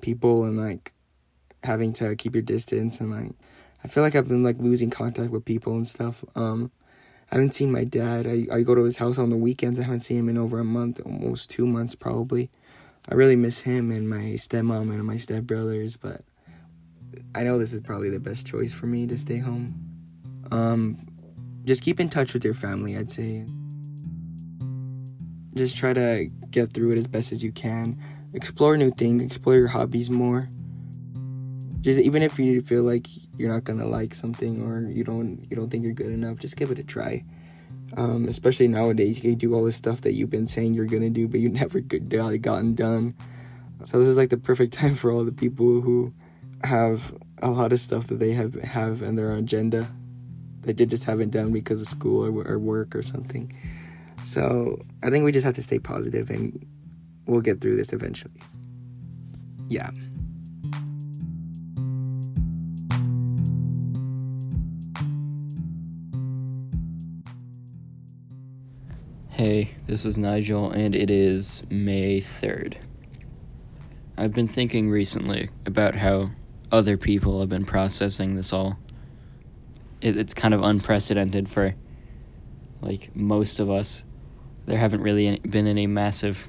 people 0.00 0.44
and 0.44 0.56
like 0.58 0.92
having 1.62 1.92
to 1.94 2.16
keep 2.16 2.34
your 2.34 2.42
distance 2.42 3.00
and 3.00 3.10
like 3.10 3.32
I 3.84 3.88
feel 3.88 4.02
like 4.02 4.14
I've 4.14 4.28
been 4.28 4.42
like 4.42 4.58
losing 4.58 4.90
contact 4.90 5.30
with 5.30 5.44
people 5.44 5.74
and 5.74 5.86
stuff. 5.86 6.24
Um, 6.34 6.70
I 7.30 7.36
haven't 7.36 7.54
seen 7.54 7.70
my 7.70 7.84
dad. 7.84 8.26
I, 8.26 8.46
I 8.52 8.62
go 8.62 8.74
to 8.74 8.84
his 8.84 8.98
house 8.98 9.18
on 9.18 9.28
the 9.28 9.36
weekends. 9.36 9.78
I 9.78 9.82
haven't 9.82 10.00
seen 10.00 10.18
him 10.18 10.28
in 10.28 10.38
over 10.38 10.58
a 10.58 10.64
month, 10.64 11.00
almost 11.04 11.50
two 11.50 11.66
months 11.66 11.94
probably. 11.94 12.50
I 13.08 13.14
really 13.14 13.36
miss 13.36 13.60
him 13.60 13.90
and 13.90 14.08
my 14.08 14.36
stepmom 14.36 14.90
and 14.90 15.04
my 15.04 15.16
stepbrothers, 15.16 15.98
but 16.00 16.22
I 17.34 17.42
know 17.42 17.58
this 17.58 17.72
is 17.72 17.80
probably 17.80 18.10
the 18.10 18.20
best 18.20 18.46
choice 18.46 18.72
for 18.72 18.86
me 18.86 19.06
to 19.06 19.18
stay 19.18 19.38
home. 19.38 19.74
Um, 20.50 21.06
just 21.64 21.82
keep 21.82 22.00
in 22.00 22.08
touch 22.08 22.34
with 22.34 22.44
your 22.44 22.54
family, 22.54 22.96
I'd 22.96 23.10
say. 23.10 23.46
Just 25.54 25.76
try 25.76 25.92
to 25.92 26.28
get 26.50 26.72
through 26.72 26.92
it 26.92 26.98
as 26.98 27.06
best 27.06 27.32
as 27.32 27.42
you 27.42 27.52
can. 27.52 27.96
Explore 28.32 28.76
new 28.76 28.90
things, 28.90 29.22
explore 29.22 29.54
your 29.54 29.68
hobbies 29.68 30.10
more 30.10 30.48
just 31.84 32.00
even 32.00 32.22
if 32.22 32.38
you 32.38 32.62
feel 32.62 32.82
like 32.82 33.06
you're 33.36 33.52
not 33.52 33.62
gonna 33.64 33.86
like 33.86 34.14
something 34.14 34.62
or 34.62 34.90
you 34.90 35.04
don't 35.04 35.46
you 35.50 35.54
don't 35.54 35.68
think 35.68 35.84
you're 35.84 35.92
good 35.92 36.10
enough 36.10 36.38
just 36.38 36.56
give 36.56 36.70
it 36.70 36.78
a 36.78 36.82
try 36.82 37.22
um, 37.98 38.26
especially 38.26 38.66
nowadays 38.66 39.16
you 39.16 39.22
can 39.22 39.34
do 39.38 39.54
all 39.54 39.62
this 39.62 39.76
stuff 39.76 40.00
that 40.00 40.14
you've 40.14 40.30
been 40.30 40.46
saying 40.46 40.72
you're 40.72 40.86
gonna 40.86 41.10
do 41.10 41.28
but 41.28 41.40
you 41.40 41.48
never 41.60 41.80
got 41.80 42.40
gotten 42.40 42.74
done 42.74 43.14
so 43.84 43.98
this 43.98 44.08
is 44.08 44.16
like 44.16 44.30
the 44.30 44.38
perfect 44.38 44.72
time 44.80 44.94
for 44.94 45.12
all 45.12 45.24
the 45.24 45.32
people 45.32 45.82
who 45.82 46.12
have 46.64 47.14
a 47.42 47.50
lot 47.50 47.72
of 47.72 47.80
stuff 47.80 48.06
that 48.08 48.18
they 48.18 48.32
have 48.32 48.54
have 48.54 49.02
in 49.02 49.16
their 49.16 49.32
agenda 49.32 49.88
that 50.62 50.76
they 50.78 50.86
just 50.86 51.04
haven't 51.04 51.30
done 51.30 51.52
because 51.52 51.80
of 51.80 51.86
school 51.86 52.24
or, 52.24 52.46
or 52.46 52.58
work 52.58 52.96
or 52.96 53.02
something. 53.02 53.52
So 54.24 54.80
I 55.02 55.10
think 55.10 55.24
we 55.24 55.32
just 55.32 55.44
have 55.44 55.54
to 55.56 55.62
stay 55.62 55.78
positive 55.78 56.30
and 56.30 56.66
we'll 57.26 57.42
get 57.42 57.60
through 57.60 57.76
this 57.76 57.92
eventually. 57.92 58.40
Yeah. 59.68 59.90
Hey, 69.28 69.74
this 69.86 70.06
is 70.06 70.16
Nigel, 70.16 70.70
and 70.70 70.94
it 70.94 71.10
is 71.10 71.64
May 71.68 72.20
3rd. 72.20 72.76
I've 74.16 74.32
been 74.32 74.46
thinking 74.46 74.88
recently 74.88 75.50
about 75.66 75.96
how 75.96 76.30
other 76.74 76.96
people 76.96 77.40
have 77.40 77.48
been 77.48 77.64
processing 77.64 78.34
this 78.34 78.52
all. 78.52 78.78
It, 80.00 80.16
it's 80.16 80.34
kind 80.34 80.54
of 80.54 80.62
unprecedented 80.62 81.48
for, 81.48 81.74
like, 82.80 83.14
most 83.14 83.60
of 83.60 83.70
us. 83.70 84.04
There 84.66 84.78
haven't 84.78 85.02
really 85.02 85.38
been 85.38 85.66
any 85.66 85.86
massive 85.86 86.48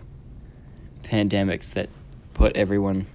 pandemics 1.04 1.74
that 1.74 1.90
put 2.34 2.56
everyone 2.56 3.08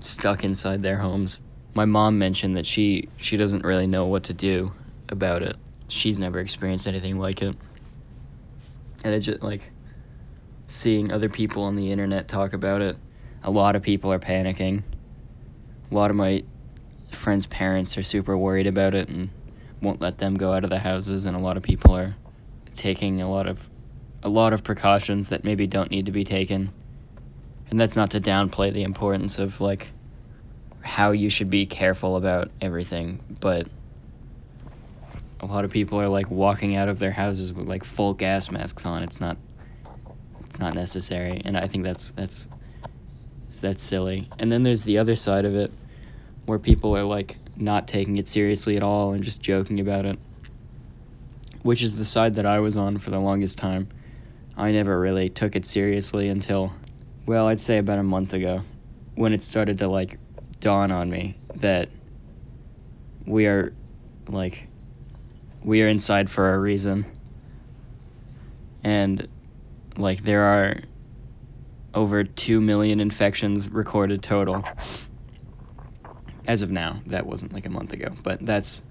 stuck 0.00 0.44
inside 0.44 0.82
their 0.82 0.96
homes. 0.96 1.40
My 1.74 1.84
mom 1.84 2.18
mentioned 2.18 2.56
that 2.56 2.66
she 2.66 3.08
she 3.16 3.36
doesn't 3.36 3.64
really 3.64 3.86
know 3.86 4.06
what 4.06 4.24
to 4.24 4.34
do 4.34 4.72
about 5.08 5.42
it. 5.42 5.56
She's 5.88 6.18
never 6.18 6.40
experienced 6.40 6.88
anything 6.88 7.18
like 7.18 7.42
it 7.42 7.54
and 9.06 9.14
it 9.14 9.20
just 9.20 9.40
like 9.40 9.62
seeing 10.66 11.12
other 11.12 11.28
people 11.28 11.62
on 11.62 11.76
the 11.76 11.92
internet 11.92 12.26
talk 12.26 12.54
about 12.54 12.82
it. 12.82 12.96
A 13.44 13.50
lot 13.50 13.76
of 13.76 13.82
people 13.82 14.12
are 14.12 14.18
panicking. 14.18 14.82
A 15.90 15.94
lot 15.94 16.10
of 16.10 16.16
my 16.16 16.42
friends' 17.12 17.46
parents 17.46 17.96
are 17.96 18.02
super 18.02 18.36
worried 18.36 18.66
about 18.66 18.94
it 18.94 19.08
and 19.08 19.30
won't 19.80 20.00
let 20.00 20.18
them 20.18 20.36
go 20.36 20.52
out 20.52 20.64
of 20.64 20.70
the 20.70 20.78
houses 20.78 21.24
and 21.24 21.36
a 21.36 21.40
lot 21.40 21.56
of 21.56 21.62
people 21.62 21.96
are 21.96 22.14
taking 22.74 23.22
a 23.22 23.30
lot 23.30 23.46
of 23.46 23.68
a 24.22 24.28
lot 24.28 24.52
of 24.52 24.64
precautions 24.64 25.28
that 25.28 25.44
maybe 25.44 25.66
don't 25.66 25.90
need 25.90 26.06
to 26.06 26.12
be 26.12 26.24
taken. 26.24 26.72
And 27.70 27.80
that's 27.80 27.96
not 27.96 28.10
to 28.10 28.20
downplay 28.20 28.72
the 28.72 28.82
importance 28.82 29.38
of 29.38 29.60
like 29.60 29.88
how 30.82 31.12
you 31.12 31.30
should 31.30 31.50
be 31.50 31.66
careful 31.66 32.16
about 32.16 32.50
everything, 32.60 33.20
but 33.40 33.68
a 35.40 35.46
lot 35.46 35.64
of 35.64 35.70
people 35.70 36.00
are 36.00 36.08
like 36.08 36.30
walking 36.30 36.76
out 36.76 36.88
of 36.88 36.98
their 36.98 37.10
houses 37.10 37.52
with 37.52 37.66
like 37.66 37.84
full 37.84 38.14
gas 38.14 38.50
masks 38.50 38.86
on. 38.86 39.02
It's 39.02 39.20
not 39.20 39.36
it's 40.46 40.58
not 40.58 40.74
necessary, 40.74 41.42
and 41.44 41.56
I 41.56 41.66
think 41.66 41.84
that's 41.84 42.10
that's 42.12 42.48
that's 43.60 43.82
silly. 43.82 44.28
And 44.38 44.50
then 44.50 44.62
there's 44.62 44.82
the 44.82 44.98
other 44.98 45.16
side 45.16 45.44
of 45.44 45.54
it 45.54 45.72
where 46.46 46.58
people 46.58 46.96
are 46.96 47.04
like 47.04 47.36
not 47.56 47.88
taking 47.88 48.18
it 48.18 48.28
seriously 48.28 48.76
at 48.76 48.82
all 48.82 49.12
and 49.12 49.22
just 49.24 49.42
joking 49.42 49.80
about 49.80 50.06
it. 50.06 50.18
Which 51.62 51.82
is 51.82 51.96
the 51.96 52.04
side 52.04 52.36
that 52.36 52.46
I 52.46 52.60
was 52.60 52.76
on 52.76 52.98
for 52.98 53.10
the 53.10 53.18
longest 53.18 53.58
time. 53.58 53.88
I 54.56 54.72
never 54.72 54.98
really 54.98 55.28
took 55.28 55.56
it 55.56 55.66
seriously 55.66 56.28
until 56.28 56.72
well, 57.26 57.48
I'd 57.48 57.60
say 57.60 57.78
about 57.78 57.98
a 57.98 58.04
month 58.04 58.32
ago 58.32 58.62
when 59.16 59.32
it 59.32 59.42
started 59.42 59.78
to 59.78 59.88
like 59.88 60.18
dawn 60.60 60.92
on 60.92 61.10
me 61.10 61.36
that 61.56 61.88
we 63.26 63.46
are 63.46 63.74
like 64.28 64.68
we 65.64 65.82
are 65.82 65.88
inside 65.88 66.30
for 66.30 66.54
a 66.54 66.58
reason. 66.58 67.04
And 68.84 69.26
like 69.96 70.22
there 70.22 70.44
are 70.44 70.76
over 71.96 72.22
2 72.22 72.60
million 72.60 73.00
infections 73.00 73.68
recorded 73.68 74.22
total 74.22 74.64
as 76.46 76.62
of 76.62 76.70
now. 76.70 77.00
That 77.06 77.26
wasn't 77.26 77.52
like 77.52 77.66
a 77.66 77.70
month 77.70 77.92
ago, 77.92 78.12
but 78.22 78.44
that's 78.44 78.82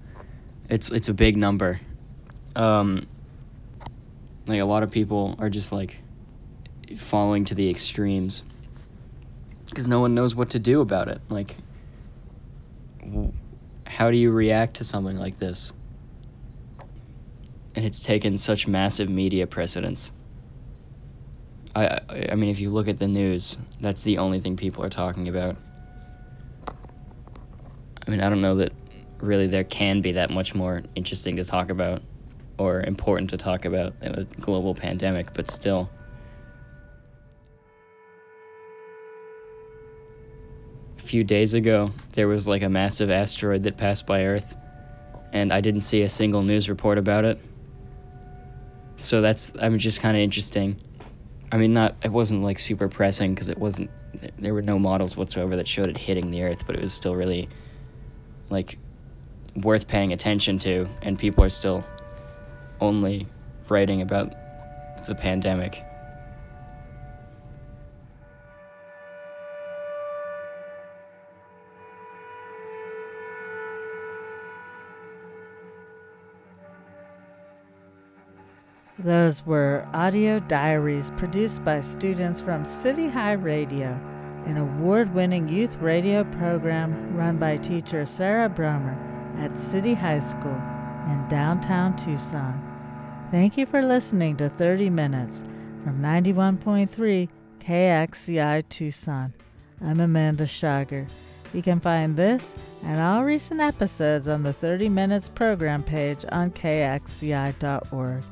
it's 0.68 0.90
it's 0.90 1.08
a 1.08 1.14
big 1.14 1.36
number. 1.36 1.80
Um 2.54 3.06
like 4.46 4.60
a 4.60 4.64
lot 4.64 4.82
of 4.82 4.90
people 4.90 5.36
are 5.38 5.48
just 5.48 5.72
like 5.72 5.96
falling 6.98 7.46
to 7.46 7.54
the 7.54 7.70
extremes 7.70 8.42
because 9.70 9.88
no 9.88 10.00
one 10.00 10.14
knows 10.14 10.34
what 10.34 10.50
to 10.50 10.58
do 10.58 10.80
about 10.82 11.08
it. 11.08 11.20
Like 11.30 11.56
how 13.86 14.10
do 14.10 14.18
you 14.18 14.30
react 14.32 14.76
to 14.76 14.84
something 14.84 15.16
like 15.16 15.38
this? 15.38 15.72
and 17.76 17.84
it's 17.84 18.02
taken 18.02 18.38
such 18.38 18.66
massive 18.66 19.08
media 19.10 19.46
precedence. 19.46 20.10
I, 21.76 22.00
I 22.32 22.34
mean, 22.36 22.50
if 22.50 22.58
you 22.58 22.70
look 22.70 22.88
at 22.88 22.98
the 22.98 23.08
news, 23.08 23.58
that's 23.80 24.02
the 24.02 24.18
only 24.18 24.40
thing 24.40 24.56
people 24.56 24.82
are 24.84 24.90
talking 24.90 25.28
about. 25.28 25.56
I 28.06 28.10
mean, 28.10 28.20
I 28.20 28.30
don't 28.30 28.40
know 28.40 28.56
that 28.56 28.72
really 29.20 29.46
there 29.46 29.64
can 29.64 30.00
be 30.00 30.12
that 30.12 30.30
much 30.30 30.54
more 30.54 30.82
interesting 30.94 31.36
to 31.36 31.44
talk 31.44 31.70
about 31.70 32.02
or 32.58 32.80
important 32.80 33.30
to 33.30 33.36
talk 33.36 33.66
about 33.66 33.98
than 34.00 34.18
a 34.18 34.24
global 34.40 34.74
pandemic, 34.74 35.34
but 35.34 35.50
still. 35.50 35.90
A 40.98 41.02
few 41.02 41.24
days 41.24 41.54
ago, 41.54 41.92
there 42.14 42.26
was 42.26 42.48
like 42.48 42.62
a 42.62 42.68
massive 42.70 43.10
asteroid 43.10 43.64
that 43.64 43.76
passed 43.76 44.06
by 44.06 44.24
Earth, 44.24 44.56
and 45.32 45.52
I 45.52 45.60
didn't 45.60 45.82
see 45.82 46.02
a 46.02 46.08
single 46.08 46.42
news 46.42 46.68
report 46.70 46.96
about 46.98 47.26
it 47.26 47.38
so 48.96 49.20
that's 49.20 49.52
I 49.60 49.68
mean 49.68 49.78
just 49.78 50.00
kind 50.00 50.16
of 50.16 50.22
interesting. 50.22 50.80
I 51.52 51.58
mean, 51.58 51.72
not 51.72 51.96
it 52.02 52.10
wasn't 52.10 52.42
like 52.42 52.58
super 52.58 52.88
pressing 52.88 53.34
because 53.34 53.48
it 53.48 53.58
wasn't 53.58 53.90
there 54.38 54.54
were 54.54 54.62
no 54.62 54.78
models 54.78 55.16
whatsoever 55.16 55.56
that 55.56 55.68
showed 55.68 55.88
it 55.88 55.96
hitting 55.96 56.30
the 56.30 56.42
Earth, 56.42 56.64
but 56.66 56.74
it 56.76 56.80
was 56.80 56.92
still 56.92 57.14
really 57.14 57.48
like 58.50 58.78
worth 59.56 59.86
paying 59.86 60.12
attention 60.12 60.58
to, 60.60 60.88
and 61.02 61.18
people 61.18 61.44
are 61.44 61.48
still 61.48 61.84
only 62.80 63.26
writing 63.68 64.02
about 64.02 64.34
the 65.06 65.14
pandemic. 65.14 65.85
Those 79.06 79.46
were 79.46 79.86
audio 79.94 80.40
diaries 80.40 81.12
produced 81.16 81.62
by 81.62 81.80
students 81.80 82.40
from 82.40 82.64
City 82.64 83.06
High 83.06 83.34
Radio, 83.34 83.96
an 84.46 84.56
award 84.56 85.14
winning 85.14 85.48
youth 85.48 85.76
radio 85.76 86.24
program 86.24 87.16
run 87.16 87.36
by 87.36 87.56
teacher 87.56 88.04
Sarah 88.04 88.48
Bromer 88.48 88.98
at 89.38 89.56
City 89.56 89.94
High 89.94 90.18
School 90.18 90.60
in 91.06 91.24
downtown 91.28 91.96
Tucson. 91.96 92.60
Thank 93.30 93.56
you 93.56 93.64
for 93.64 93.80
listening 93.80 94.38
to 94.38 94.48
30 94.48 94.90
Minutes 94.90 95.44
from 95.84 96.02
91.3 96.02 97.28
KXCI 97.60 98.68
Tucson. 98.68 99.34
I'm 99.80 100.00
Amanda 100.00 100.48
Schager. 100.48 101.06
You 101.54 101.62
can 101.62 101.78
find 101.78 102.16
this 102.16 102.56
and 102.82 103.00
all 103.00 103.22
recent 103.22 103.60
episodes 103.60 104.26
on 104.26 104.42
the 104.42 104.52
30 104.52 104.88
Minutes 104.88 105.28
program 105.28 105.84
page 105.84 106.24
on 106.32 106.50
kxci.org. 106.50 108.24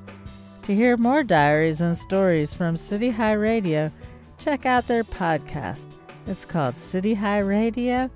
To 0.65 0.75
hear 0.75 0.97
more 0.97 1.23
diaries 1.23 1.83
and 1.83 1.95
stories 1.95 2.55
from 2.55 2.79
City 2.79 3.11
High 3.11 3.35
Radio, 3.35 3.93
check 4.39 4.65
out 4.65 4.89
their 4.89 5.05
podcast. 5.05 5.89
It's 6.27 6.47
called 6.47 6.79
City 6.79 7.13
High 7.13 7.41
Radio, 7.41 8.09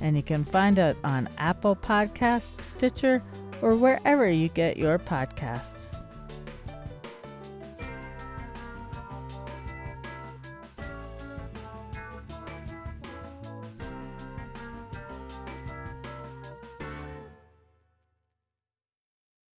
and 0.00 0.14
you 0.14 0.22
can 0.22 0.44
find 0.44 0.78
it 0.78 0.96
on 1.02 1.28
Apple 1.36 1.74
Podcasts, 1.74 2.62
Stitcher, 2.62 3.24
or 3.60 3.74
wherever 3.74 4.30
you 4.30 4.48
get 4.50 4.76
your 4.76 5.00
podcasts. 5.00 5.75